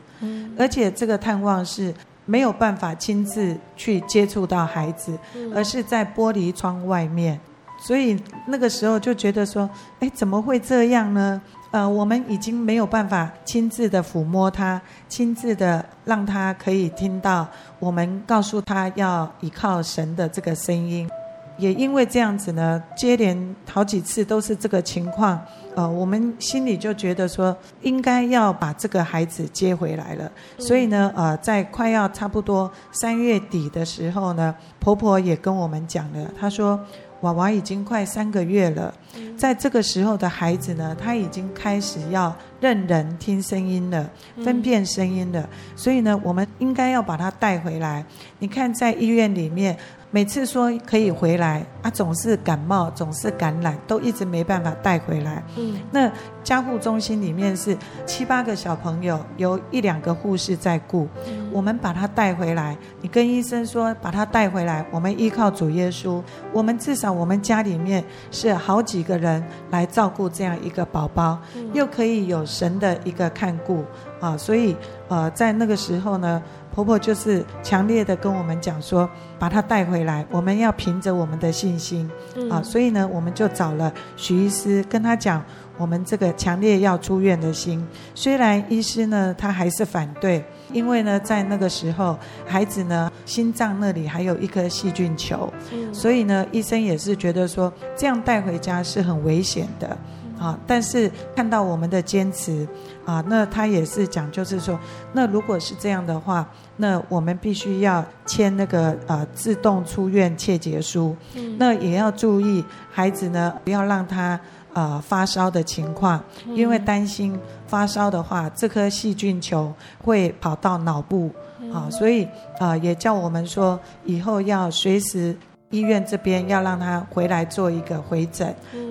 [0.58, 1.94] 而且这个探望是。
[2.28, 5.18] 没有办法亲自去接触到孩子，
[5.56, 7.40] 而是在玻璃窗外面，
[7.80, 9.68] 所以那个时候就觉得说，
[10.00, 11.42] 哎，怎么会这样呢？
[11.72, 17.48] 呃，我们已经没有办法亲自的抚摸他，亲自的让他可以听到
[17.80, 21.10] 我们告诉他要依靠神的这个声音。
[21.58, 25.42] 也因为这样子呢，接连好几次都是这个情况，
[25.76, 30.32] 呃，我们心里就觉得说，应该要把这个孩子接回来了。
[30.60, 36.80] 所以呢，呃，在快要差不多三月底的时候呢，婆婆也跟我们讲了，她说，
[37.22, 38.94] 娃娃已经快三个月了，
[39.36, 44.08] 在这个时候的孩子呢，他已经开始要认人、听声音了，
[44.44, 45.50] 分辨声音了。
[45.76, 48.06] 所以呢，我们应该要把他带回来。
[48.38, 49.76] 你看，在医院里面。
[50.10, 55.44] 每次说可以回来啊，总是感冒，总是感染，都一直没办法带回来。
[55.58, 56.10] 嗯，那
[56.46, 61.08] 加护中心里面是七八个小朋友，有一两个护士在顾。
[61.28, 71.38] 嗯，我们把他带回来，你跟医生说把他带回来，我们依靠主耶稣，我们至少我们家里面是好几个人来照顾这样一个宝宝，
[71.74, 73.84] 又可以有神的一个看顾
[74.22, 74.74] 啊，所以
[75.10, 76.42] 呃，在那个时候呢。
[76.78, 79.10] 婆婆就是强烈的跟我们讲说，
[79.40, 85.44] 把她带回来，我们要凭着我们的信心，嗯、啊，所以呢，我们就找了许医师，跟他讲
[85.80, 87.84] 我们这个强烈要出院的心。
[88.14, 99.98] 虽然医师呢，他还是反对，因为呢，在那个时候，孩子呢心脏那里还有一颗细菌球，嗯、所以呢，医生也是觉得说这样带回家是很危险的。
[100.40, 100.58] 啊！
[100.68, 102.68] 但是看到我们的坚持，
[103.06, 104.80] 啊，那他也是讲，就是说，
[105.14, 111.16] 那如果是这样的话，那我们必须要签那个呃自动出院切结书。
[111.36, 111.56] 嗯。
[111.58, 114.40] 那也要注意孩子呢，不要让他
[114.74, 116.24] 呃发烧的情况，
[116.54, 121.32] 因为担心发烧的话，这颗细菌球会跑到脑部。
[121.74, 122.28] 啊，所以
[122.60, 125.36] 啊，也叫我们说以后要随时。
[125.70, 128.48] 医院这边要让他回来做一个回诊，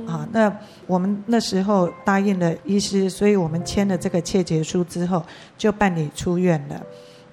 [0.07, 0.55] 啊，那
[0.87, 5.25] 我们那时候答应了医师，所以我们签了这个切结书之后，
[5.57, 6.83] 就办理出院了。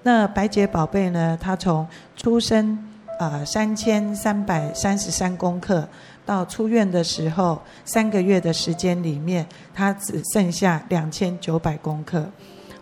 [0.04, 1.86] 那白洁宝贝呢，他从
[2.16, 2.78] 出生
[3.20, 5.86] 啊三千三百三十三公克，
[6.26, 12.26] 到出院的时候三个月的时间里面，他只剩下两千九百公克。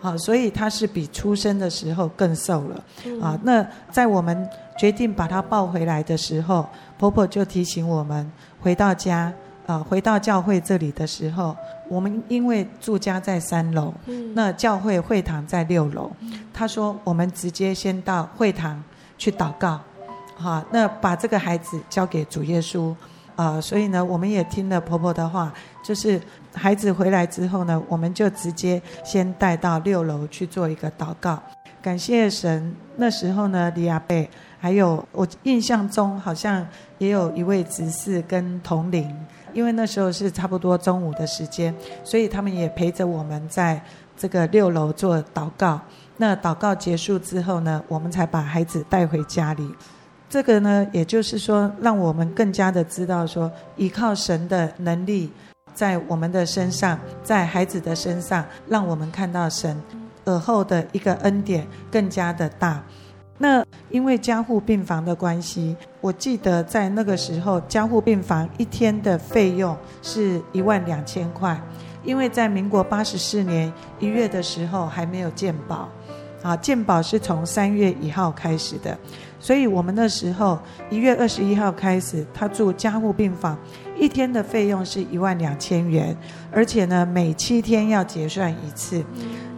[0.00, 2.84] 好，所以他是比出生的时候更瘦了。
[3.20, 6.66] 啊，那在我们决定把他抱回来的时候，
[6.98, 9.32] 婆婆就提醒我们，回到家
[9.66, 11.56] 呃回到教会这里的时候，
[11.88, 18.82] 我们因为住家在三楼，嗯、那教会会堂在六楼，嗯、他说我们直接先到会堂
[19.18, 19.80] 去祷告，
[20.36, 22.94] 好，那把这个孩子交给主耶稣。
[23.34, 25.50] 啊、呃，所以呢，我们也听了婆婆的话，
[25.82, 26.20] 就是
[26.52, 31.42] 孩子回来之后呢，我们就直接先带到六楼去做一个祷告，
[31.80, 32.76] 感谢神。
[32.96, 34.28] 那时候呢，李亚贝
[34.62, 36.64] 还有我印象中好像
[36.98, 39.12] 也有一位执事跟同龄，
[39.52, 43.82] 因为那时候是差不多中午的时间，所以他们也陪着我们在
[44.16, 45.80] 这个六楼做祷告。
[46.16, 49.68] 那祷告结束之后呢，我们才把孩子带回家里。
[50.30, 55.32] 这个呢，也就是说，让我们更加的知道说，依靠神的能力，
[55.74, 59.76] 在我们的身上，在孩子的身上，让我们看到神
[60.26, 62.80] 耳后的一个恩典更加的大。
[63.38, 71.60] 那因为加护病房的关系，我记得在那个时候，加护病房一天的费用是一万两千块，
[72.04, 75.88] 因为在民国八十四年一月的时候还没有健保，
[76.42, 78.96] 啊，健保是从三月一号开始的。
[79.40, 80.56] 所以我们那时候
[80.88, 83.58] 一月二十一号开始，他住加护病房，
[83.98, 86.16] 一天的费用是一万两千元，
[86.52, 89.04] 而且呢，每七天要结算一次。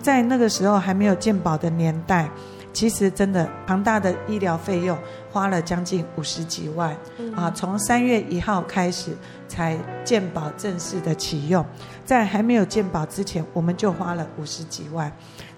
[0.00, 2.30] 在那个时候还没有健保的年代，
[2.74, 4.98] 其实真的庞大的医疗费用
[5.30, 6.94] 花了将近五十几万
[7.34, 7.50] 啊！
[7.52, 9.12] 从三月一号开始
[9.48, 11.64] 才健保正式的启用，
[12.04, 15.10] 在还没有健保之前，我们就花了五十几万。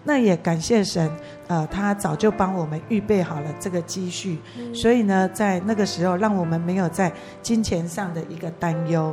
[0.07, 1.11] 那也感谢神，
[1.49, 4.39] 呃，他早就帮我们预备好了这个积蓄，
[4.73, 9.13] 所以呢，在那个时候让我们没有在金钱上的一个担忧。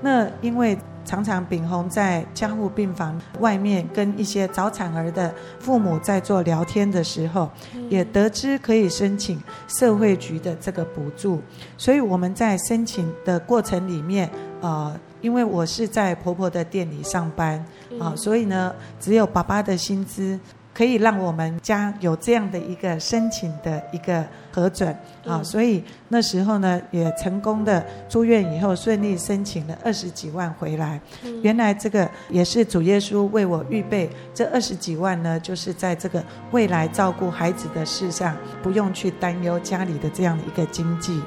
[0.00, 7.50] 那因为常常秉宏在加护病房外面跟一些早产儿的父母在做聊天的时候，
[7.88, 11.42] 也得知可以申请社会局的这个补助，
[11.76, 14.30] 所以我们在申请的过程里面，
[14.60, 14.94] 呃。
[15.20, 17.64] 因为我是在婆婆的店里上班，
[18.00, 20.38] 啊，所以呢，只有爸爸的薪资
[20.74, 31.00] 可以让我们家有这样的一个申请的一个核准，啊，所以那时候呢，也成功的出院以后，顺利申请了二十几万回来。
[31.42, 36.22] 原来这个也是主耶稣为我预备，这二十几万呢，就是在这个
[36.52, 41.20] 未来照顾孩子的事上，不用去担忧家里的这样的一个经济。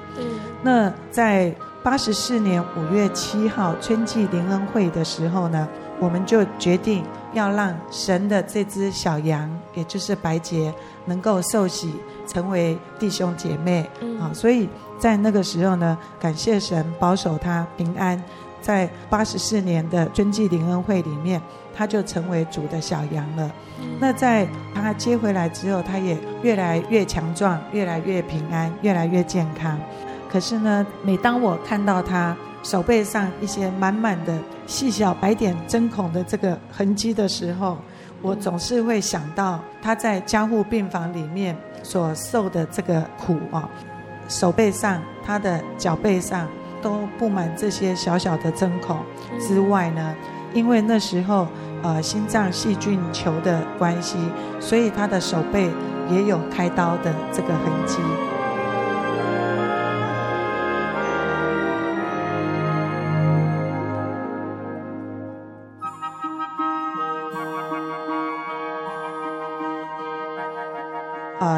[0.64, 1.54] 那在。
[1.84, 5.68] 八十四年五月七号春季灵恩会的时候呢，
[6.02, 10.74] 我们就决定要让神的这只小羊，也就是白洁，
[11.06, 11.94] 能够受洗
[12.28, 13.88] 成为弟兄姐妹
[14.20, 14.34] 啊。
[14.34, 18.22] 所以在那个时候呢，感谢神保守他平安，
[18.62, 21.40] 在八十四年的遵纪灵恩会里面，
[21.76, 23.52] 他就成为主的小羊了。
[24.00, 29.80] 那在他接回来之后，他也越来越强壮，越来越平安，越来越健康。
[30.32, 34.38] 可是呢，每当我看到他手背上一些满满的
[34.72, 37.78] 细小白点针孔的这个痕迹的时候，
[38.22, 41.54] 我总是会想到他在加护病房里面
[41.84, 43.70] 所受的这个苦啊。
[44.30, 46.48] 手背上、他的脚背上
[46.82, 48.98] 都布满这些小小的针孔
[49.38, 50.16] 之外呢，
[50.54, 51.46] 因为那时候
[51.84, 54.18] 呃心脏细菌球的关系，
[54.62, 55.70] 所以他的手背
[56.10, 57.98] 也有开刀的这个痕迹。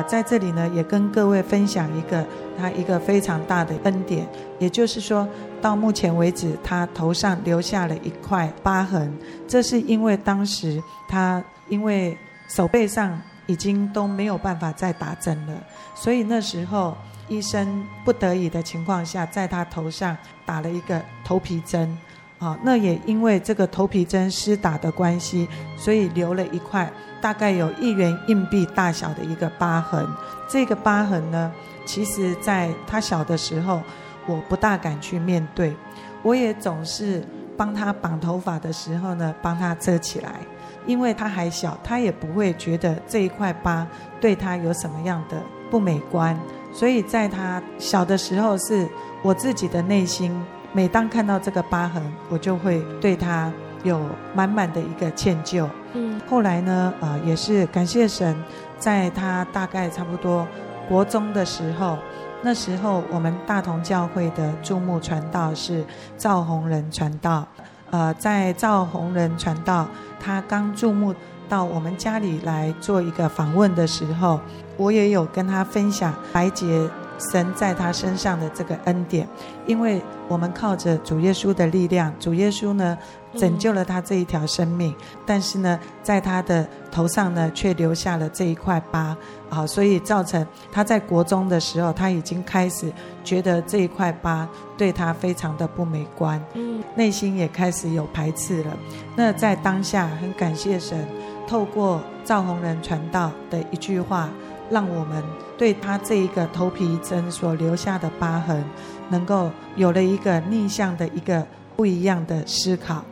[0.03, 2.25] 在这里呢，也跟各位分享一个
[2.57, 4.27] 他一个非常大的恩典，
[4.59, 5.27] 也就是说
[5.61, 9.11] 到目前为止，他头上留下了一块疤痕，
[9.47, 15.53] 这是因为当时他因为手背上已经都没有办法再打针了，
[15.95, 16.95] 所以那时候
[17.27, 21.97] 医生不得已的情况下，在他头上打了一个头皮针，
[22.43, 26.91] 啊，那也因为这个头皮针施打的关系，所以留了一块。
[27.21, 30.05] 大概有一元硬币大小的一个疤痕，
[30.49, 31.49] 这个疤痕呢，
[31.85, 33.81] 其实在他小的时候，
[34.27, 35.73] 我不大敢去面对，
[36.21, 37.25] 我也总是
[37.55, 40.41] 帮他绑头发的时候呢，帮他遮起来，
[40.85, 43.87] 因为他还小，他也不会觉得这一块疤
[44.19, 45.41] 对他有什么样的
[45.71, 46.37] 不美观，
[46.73, 48.85] 所以在他小的时候，是
[49.21, 50.29] 我自己的内心，
[50.73, 53.51] 每当看到这个疤痕，我就会对他
[53.83, 54.01] 有
[54.33, 55.67] 满满的一个歉疚。
[55.93, 58.35] 嗯，后来呢，呃，也是感谢神，
[58.79, 60.47] 在他大概差不多
[60.89, 61.97] 国中的时候，
[62.41, 65.85] 那时候我们大同教会的注目传道是
[66.17, 67.47] 赵宏仁传道，
[67.91, 69.87] 呃，在赵宏仁传道
[70.19, 71.13] 他刚注目
[71.47, 74.39] 到我们家里来做一个访问的时候，
[74.75, 79.27] 我也有跟他分享白洁神在他身上的这个恩典，
[79.65, 82.97] 因为我们靠着主耶稣的力量，主耶稣呢
[83.35, 84.93] 拯救了他这一条生命，
[85.25, 89.15] 但是呢，在他的头上呢却留下了这一块疤
[89.49, 92.91] 啊，所以造成他在国中的时候，他已经开始
[93.23, 94.47] 觉得这一块疤
[94.77, 98.77] 对他非常的不美观，嗯，内心也开始有排斥了。
[99.15, 101.07] 那在当下，很感谢神，
[101.47, 104.29] 透过赵宏仁传道的一句话。
[104.69, 105.23] 让我们
[105.57, 108.63] 对他这一个头皮针所留下的疤痕，
[109.09, 111.45] 能够有了一个逆向的一个
[111.75, 113.03] 不一样的思考。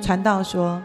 [0.00, 0.80] 传道说，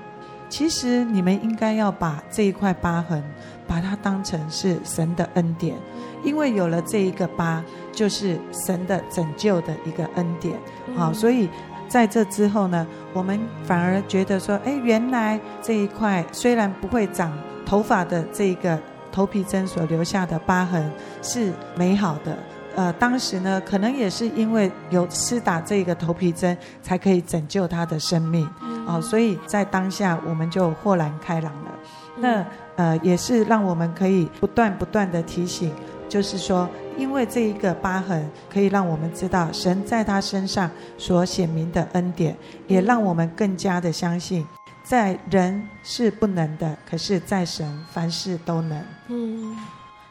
[0.50, 3.24] 其实你们应该要把这一块疤痕，
[3.68, 5.76] 把它当成是神的恩典，
[6.24, 10.60] 因为有了这一个疤，就是神的拯救的一个恩典。
[10.96, 11.48] 好，所以
[11.88, 17.32] 在这之后呢，我们反而觉得说，哎，原来这一块虽然不会长
[17.66, 18.78] 头发的这一个。
[19.18, 20.92] 头皮针所留下的疤痕
[21.24, 22.38] 是美好的，
[22.76, 28.48] 呃，当时呢，可能也是因为有施打这个头皮针，才可以拯救他的生命，
[28.86, 31.72] 哦，所以在当下我们就豁然开朗了。
[32.18, 32.46] 那
[32.76, 35.74] 呃，也是让我们可以不断不断的提醒，
[36.08, 42.38] 就是说，因为这一个疤痕，可以让我们知道神在他身上所显明的恩典，
[42.68, 44.46] 也让我们更加的相信。
[44.88, 48.82] 在人是不能的，可是在神凡事都能。
[49.10, 49.54] 嗯，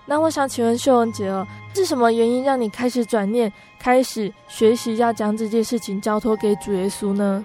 [0.04, 7.42] 那我想请问秀文姐哦，是什么原因让你开始转念，开始学习要将这件事情交托给主耶稣呢？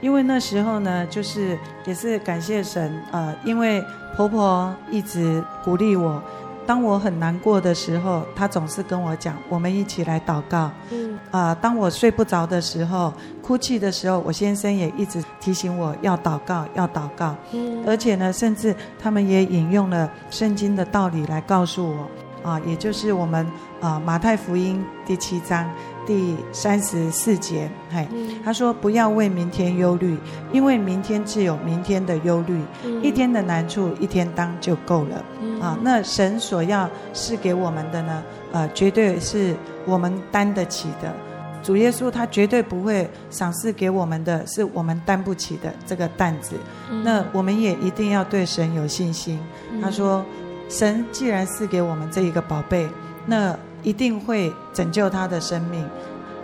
[0.00, 3.84] 因为那时候呢，就是也是感谢神，呃，因为
[4.16, 6.22] 婆婆一直鼓励我。
[6.68, 13.10] 当我很难过的时候，他总是跟我讲：“我们一起来祷告。”嗯，啊，当我睡不着的时候，
[13.40, 17.34] 哭泣的时候，我先生也一直提醒我要祷告，要祷告。
[17.52, 23.46] 嗯，而且呢，甚至他们也引用了圣经的道理来告诉我，啊，也就是我们
[23.80, 25.66] 啊马太福音第七章。
[26.08, 28.08] 第三十四节，嘿，
[28.42, 30.16] 他说：“不要为明天忧虑，
[30.50, 32.58] 因为明天自有明天的忧虑，
[33.02, 35.22] 一天的难处一天当就够了。
[35.60, 38.22] 啊，那神所要赐给我们的呢？
[38.52, 39.54] 呃，绝对是
[39.84, 41.14] 我们担得起的。
[41.62, 46.56] 主耶稣他绝对不会赏赐给我们的是我们担不起的这个担子。
[47.04, 49.38] 那我们也一定要对神有信心。
[49.82, 50.24] 他说，
[50.70, 52.88] 神既然赐给我们这一个宝贝，
[53.26, 55.84] 那。”一定会拯救他的生命。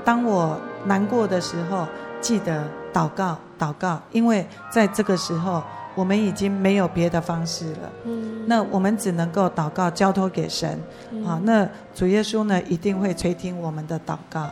[0.05, 1.87] 当我难过的时候，
[2.21, 5.63] 记得祷告，祷告，因为在这个时候，
[5.95, 7.93] 我们已经没有别的方式了。
[8.05, 10.79] 嗯，那我们只能够祷告，交托给神。
[11.25, 14.49] 好，那主耶稣呢，一定会垂听我们的祷告。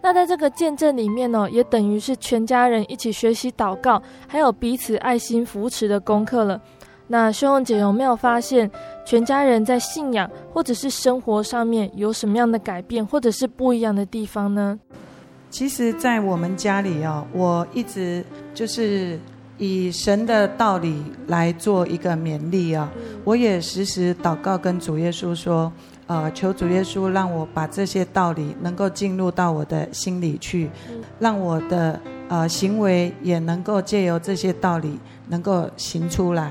[0.00, 6.60] 那在这个见证里面呢，也等于是全家人一起学习祷告，还有彼此爱心扶持的功课了。
[7.06, 8.70] 那修红姐有没有发现，
[9.04, 14.78] 全家人在信仰或者是生活上面有什么样的改变，或者是不一样的地方呢？
[15.50, 18.24] 其实，在我们家里哦，我一直
[18.54, 19.18] 就是
[19.56, 22.90] 以神的道理来做一个勉励啊。
[23.22, 25.72] 我也时时祷告跟主耶稣说，
[26.08, 30.68] 呃，求主耶稣让我把这些道理能够进入到我的心里去，
[31.20, 34.98] 让我的呃行为也能够借由这些道理
[35.28, 36.50] 能够行出来。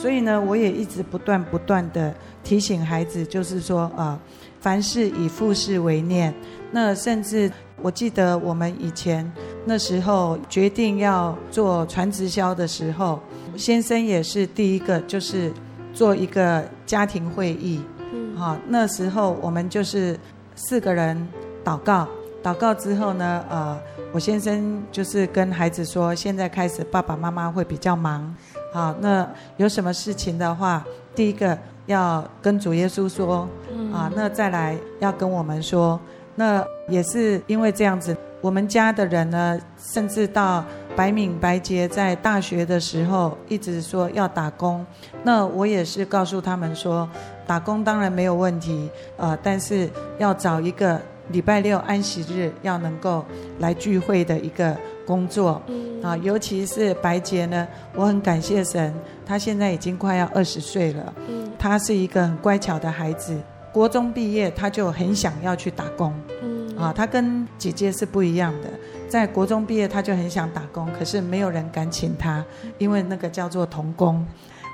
[0.00, 4.20] 所以呢，我也一直不断不断的提醒孩子，就是说啊、呃，
[4.60, 6.32] 凡事以父事为念。
[6.70, 7.50] 那甚至
[7.82, 9.28] 我记得我们以前
[9.64, 13.18] 那时候决定要做传直销的时候，
[13.56, 15.52] 先生也是第一个，就是
[15.92, 17.82] 做一个家庭会议。
[18.12, 20.16] 嗯，好，那时候我们就是
[20.54, 21.28] 四个人
[21.64, 22.06] 祷告，
[22.40, 23.76] 祷告之后呢，呃，
[24.12, 28.32] 我先生就是跟孩子说，现在开始爸爸妈妈会比较忙。
[28.70, 31.56] 好，那有什么事情的话，第一个
[31.86, 33.48] 要跟主耶稣说，
[33.92, 35.98] 啊，那再来要跟我们说，
[36.34, 40.62] 那也是因为这样子，我们家的人呢，甚至到
[40.94, 44.84] 白敏、白洁在大学的时候，一直说要打工，
[45.22, 47.08] 那我也是告诉他们说，
[47.46, 49.88] 打工当然没有问题，呃，但是
[50.18, 51.00] 要找一个
[51.30, 53.24] 礼拜六安息日要能够
[53.60, 54.76] 来聚会的一个。
[55.08, 55.62] 工作，
[56.02, 58.92] 啊，尤其是白洁呢，我很感谢神，
[59.24, 63.34] 他现在已经快要二十岁了，嗯，他是一个很乖巧的孩子，
[63.72, 68.68] 国中毕业他就很想要去打工，嗯，啊，他跟姐姐是不一样的，
[69.08, 72.44] 在国中毕业他就很想打工，可是没有人敢请他，
[72.76, 74.26] 因为那个叫做童工。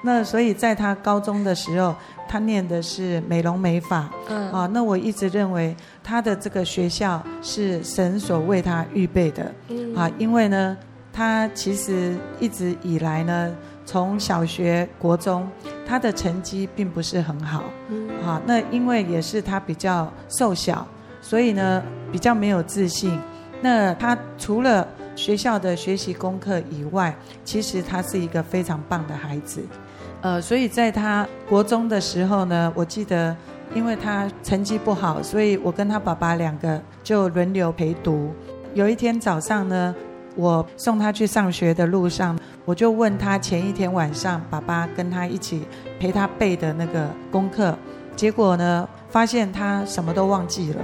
[0.04, 1.96] 那所以在他高中的时候，
[2.28, 10.76] 他念的是美容美发，嗯啊，那我一直认为他的这个学校是神所为他预备的，嗯啊，因为呢，
[11.10, 13.50] 他其实一直以来呢，
[13.86, 15.48] 从小学、国中，
[15.86, 17.64] 他的成绩并不是很好。
[17.88, 20.86] 嗯，啊，那因为也是他比较瘦小，
[21.22, 21.82] 所以呢
[22.12, 23.18] 比较没有自信。
[23.62, 24.86] 那他除了
[25.16, 29.64] 学校的学习功课以外，其实他是一个非常棒的孩子。
[30.24, 33.36] 呃，所以在他国中的时候呢，我记得，
[33.74, 38.32] 因为他成绩不好，所以我跟他爸爸两个就轮流陪读。
[38.72, 39.94] 有一天早上呢，
[40.34, 45.62] 我送他去上学的路上，我就问他前一天晚上爸爸跟他一起
[46.00, 47.76] 陪他背的那个功课，
[48.16, 50.80] 结果呢，发现他什么都忘记了。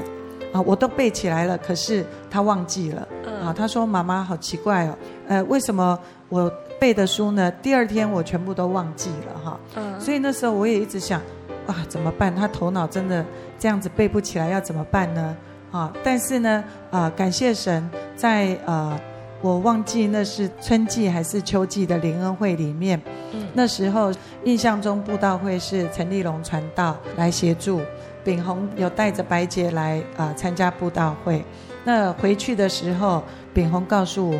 [0.52, 3.08] 啊，我都背起来了，可是他忘记了。
[3.42, 11.20] 啊，他说：“妈妈，好奇怪哦，呃，为什么我？”背的书呢，第二天我全部都忘记了哈，嗯，所以那时候我也一直想，
[11.66, 12.34] 哇，怎么办？
[12.34, 13.22] 他头脑真的
[13.58, 15.36] 这样子背不起来，要怎么办呢？
[15.70, 18.98] 啊，但是呢，啊、呃，感谢神，在呃，
[19.42, 23.00] 我忘记那是春季还是秋季的灵恩会里面，
[23.32, 24.10] 嗯，那时候
[24.44, 27.82] 印象中布道会是陈立龙传道来协助，
[28.24, 31.44] 炳宏有带着白洁来啊、呃、参加布道会，
[31.84, 33.22] 那回去的时候，
[33.52, 34.38] 炳宏告诉我。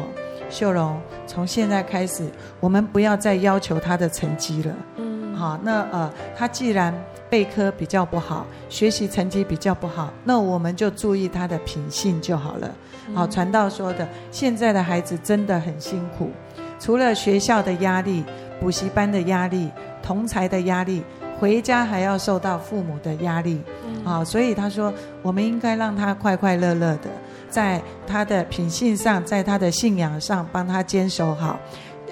[0.51, 2.29] 秀荣，从现在开始，
[2.59, 4.75] 我们不要再要求他的成绩了。
[4.97, 6.93] 嗯，好，那呃，他既然
[7.31, 12.71] 备科比较不好，学习成绩比较不好，那我们就注意他的品性就好了。
[13.15, 16.31] 好，传道说的，现在的孩子真的很辛苦，
[16.79, 18.25] 除了学校的压力、
[18.61, 19.71] 补习班的压力、
[20.03, 21.03] 同才的压力，
[21.39, 23.61] 回家还要受到父母的压力。
[24.05, 24.93] 好，所以他说，
[25.23, 27.11] 我们应该让他快快乐乐的。
[27.51, 31.59] 在他的品性上，在他的信仰上，帮他坚守好，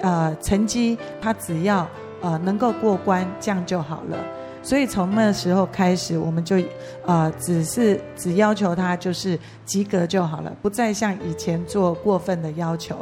[0.01, 1.87] 呃，成绩他只要
[2.21, 4.17] 呃能够过关，这样就好了。
[4.61, 6.57] 所以从那时候开始，我们就
[7.05, 12.97] 呃只是只要求他就是及格就好了，不再像以前做过分的要求。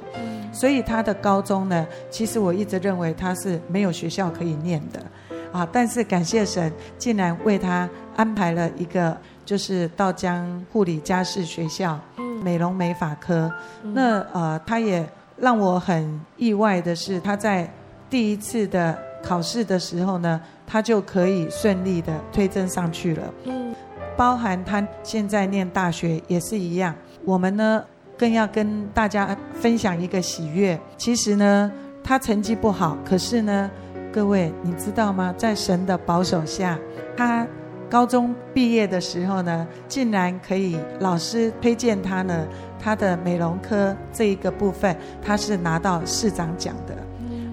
[0.54, 5.04] 所以他的高中呢，其实我一直认为他是没有学校可以念的
[5.52, 9.18] 啊，但是感谢神，竟然为他安排了一个
[9.48, 12.00] 就是道江护理家事学校。
[12.44, 15.04] 美容美发科，那呃，他也
[15.38, 17.68] 让我很意外的是，他在
[18.12, 23.24] 第一次的考试的时候呢，他就可以顺利的推甄上去了。
[23.46, 23.74] 嗯，
[24.16, 26.94] 包含他现在念大学也是一样。
[27.26, 27.84] 我们呢，
[28.16, 30.80] 更要跟大家分享一个喜悦。
[30.96, 31.72] 其实呢，
[32.04, 33.70] 他成绩不好，可是呢，
[34.14, 35.34] 各位你知道吗？
[35.36, 36.78] 在神的保守下，
[37.18, 37.46] 他。
[37.90, 42.48] 高中毕业的时候呢，竟然可以老师推荐他呢，
[42.80, 46.96] 他的美容科这一个部分，他是拿到市长奖的。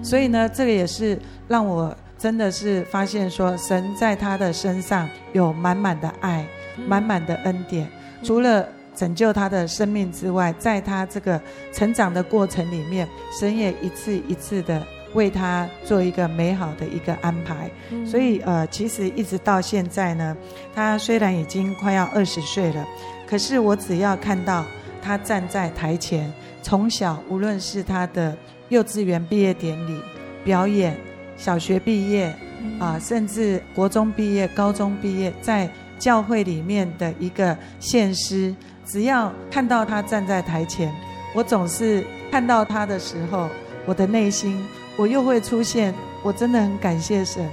[0.03, 1.17] 所以呢，这个也是
[1.47, 6.45] 让我真的是发现说，神在他的身上有满满的爱，
[6.87, 7.87] 满满的恩典。
[8.21, 11.41] 除了拯救他的生命之外，在他这个
[11.73, 13.07] 成长的过程里面，
[13.39, 14.85] 神也一次一次的。
[15.15, 17.71] 为他做一个美好的一个安排，
[18.05, 20.37] 所以呃，其实一直到现在呢，
[20.75, 22.85] 他虽然已经快要二十岁了，
[23.25, 24.63] 可是我只要看到
[25.01, 28.37] 他站在台前，从小无论是他的
[28.69, 29.99] 幼稚园毕业典礼、
[30.43, 30.95] 表演、
[31.37, 32.31] 小学毕业
[32.77, 38.53] 啊，甚至国中毕业、高中毕业，在教会里面的一个献诗，
[38.85, 40.93] 只要看到他站在台前，
[41.33, 43.49] 我总是看到他的时候，
[43.85, 44.61] 我的内心。
[44.95, 45.93] 我又会出现，
[46.23, 47.47] 我真的很感谢神。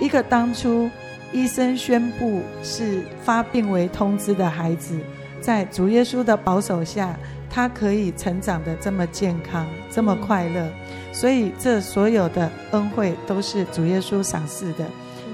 [0.00, 0.90] 一个当初
[1.32, 4.98] 医生宣布是发病危通知的孩子，
[5.40, 7.16] 在主耶稣的保守下，
[7.48, 10.68] 他可以成长得这么健康，这么快乐。
[11.12, 14.84] 所以这所有的恩惠都是主耶稣赏赐的。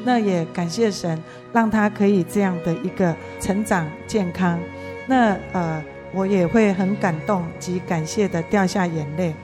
[0.05, 1.21] 那也感谢神，
[1.53, 4.59] 让他可以这样的一个成长健康。
[5.07, 5.83] 那呃，
[6.13, 9.35] 我也会很感动及感谢的掉下眼泪。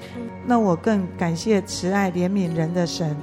[0.47, 3.17] 那我更感谢慈爱怜悯人的神，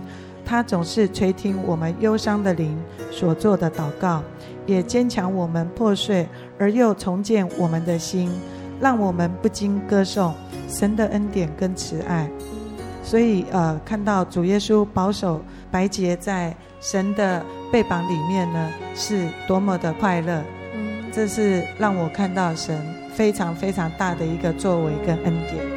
[0.46, 2.78] 他总是垂听我们忧伤的灵
[3.12, 4.24] 所做的祷告，
[4.66, 8.32] 也坚强我们破碎而又重建我们的心，
[8.80, 10.34] 让我们不禁歌颂
[10.68, 12.30] 神的恩典跟慈爱。
[13.04, 15.42] 所以，呃，看到主耶稣保守
[15.72, 20.42] 白洁在神的背膀里面呢，是多么的快乐。
[20.74, 22.80] 嗯这是让我看到神
[23.14, 25.71] 非常非常大的一个作为跟恩典。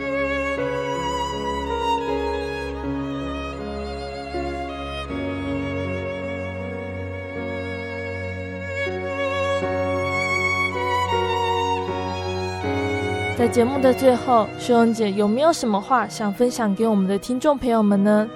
[13.45, 18.27] 在节目的最后，秀荣姐有没有什么话想分享给我们的听众朋友们呢？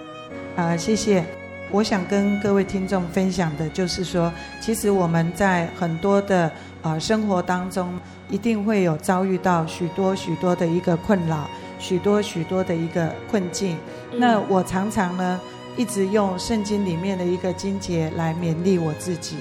[0.54, 1.24] 啊，谢谢。
[1.70, 4.30] 我想跟各位听众分享的就是说，
[4.60, 6.52] 其实我们在很多的
[6.82, 7.98] 啊生活当中，
[8.28, 11.48] 一定会有遭遇到许多许多的一个困扰，
[11.78, 13.78] 许多许多的一个困境。
[14.12, 15.40] 那我常常呢，
[15.78, 19.36] 一直用圣经里面的一个经节来勉励我自己，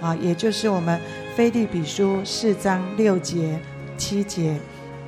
[0.00, 1.00] 啊，也就是我们
[1.36, 3.56] 菲利比书四章六节、
[3.96, 4.56] 七节，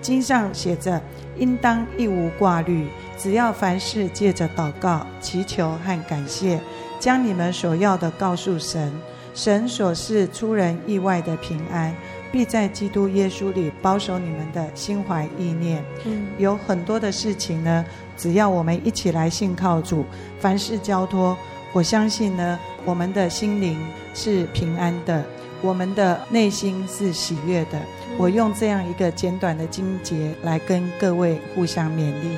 [0.05, 1.00] 经上写着：
[1.38, 2.86] 应当一无挂虑，
[3.16, 6.61] 只要凡事借着祷告、祈求和感谢，
[7.00, 8.92] 将你们所要的告诉神，
[9.32, 11.94] 神所示出人意外的平安。
[12.30, 15.82] 必在基督耶稣里保守你们的心怀意念。
[16.05, 17.84] 嗯，有很多的事情呢，
[18.16, 20.05] 只要我们一起来信靠主，
[20.40, 21.34] 凡事交托，
[21.72, 23.78] 我相信呢，我们的心灵
[24.12, 25.24] 是平安的，
[25.62, 27.80] 我们的内心是喜悦的。
[28.18, 32.36] 我用这样一个简短的经节来跟各位互相勉励。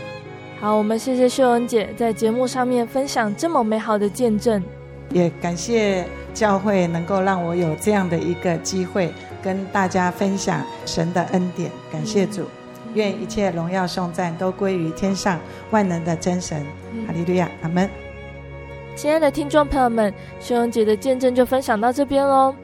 [0.60, 4.62] 好，我们谢谢秀荣姐在节目上面分享这么美好的见证，
[5.10, 9.12] 也感谢教会能够让我有这样的一个机会。
[9.42, 12.42] 跟大家分享神的恩典，感谢主，
[12.94, 15.38] 愿一切荣耀颂赞都归于天上
[15.70, 16.66] 万能的真神，
[17.06, 17.88] 哈利路亚，阿门。
[18.96, 22.56] 亲爱的听众朋友们，秀荣姐的见证就分享到这边喽。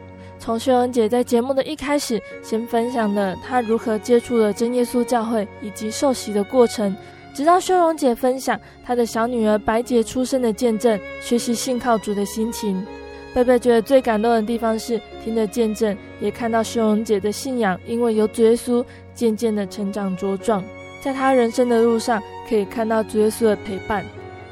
[0.42, 6.96] 从秀荣姐在节目的一开始，先分享了她如何接触了真耶稣教会以及受洗的过程，
[7.32, 12.84] 直到秀荣姐分享她的小女儿白洁出生的见证，学习信靠主的心情。
[13.32, 18.84] 贝贝觉得最感动的地方是听着见证，也看到秀荣姐的信仰，因为有主耶稣
[19.14, 20.60] 渐渐的成长茁壮，
[21.00, 24.04] 在她人生的路上可以看到主耶稣的陪伴。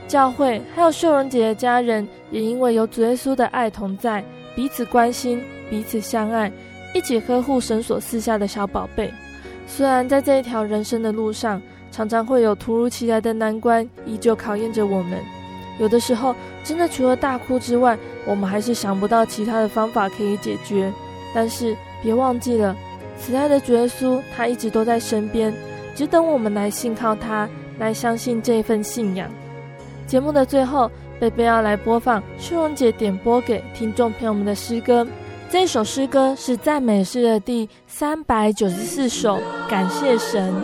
[0.07, 4.25] 教会还有秀荣姐的家人，也因为有主耶稣的爱同在，
[4.55, 6.53] 彼此关心，彼此相爱，
[6.93, 9.11] 一起呵护神所赐下的小宝贝。
[9.67, 11.63] 虽然在这一条人生的路上，
[11.93, 15.19] 常常会有突如其来的难关，依旧考验着我们。
[15.79, 17.97] 有的时候，真的除了大哭之外，
[18.27, 20.93] 我们还是想不到其他的方法可以解决。
[21.33, 22.77] 但是别忘记了，
[23.17, 25.55] 慈爱的主耶稣，他一直都在身边，
[25.95, 27.49] 只等我们来信靠他，
[27.79, 29.31] 来相信这份信仰。
[30.07, 30.91] 节目的最后，
[31.21, 35.07] 贝贝要来播放秀荣姐点播给听众朋友们的诗歌。
[35.51, 40.55] 这首诗歌是赞美诗的第三百九十四首，感谢神。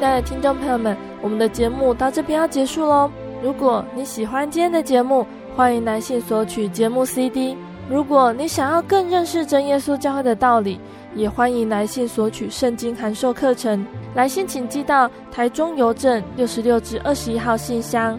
[0.00, 3.10] 亲爱的听众朋友们，我们的节目到这边要结束喽。
[3.42, 7.54] 如果你喜欢今天的节目，欢迎来信索取节目 CD。
[7.86, 10.80] 如果你想要更认识真耶稣教会的道理，
[11.14, 13.84] 也欢迎来信索取圣经函授课程。
[14.14, 18.18] 来信请寄到台中邮政六十六至二十一号信箱，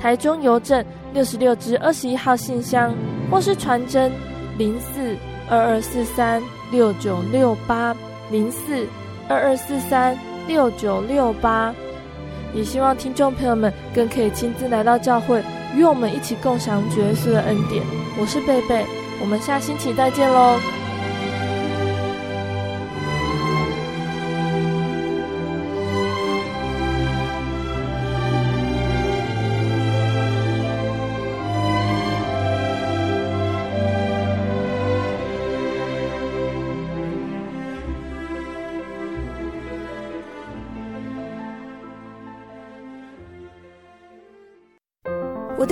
[0.00, 2.92] 台中邮政六十六至二十一号信箱，
[3.30, 4.10] 或是传真
[4.58, 5.16] 零四
[5.48, 7.94] 二二四三六九六八
[8.32, 8.84] 零四
[9.28, 10.18] 二二四三。
[10.50, 11.72] 六九六八，
[12.52, 15.40] 也希望听众朋友们更可以亲自来到教会，
[15.76, 17.84] 与我们一起共享角色的恩典。
[18.20, 18.84] 我是贝贝，
[19.20, 20.79] 我们下星期再见喽。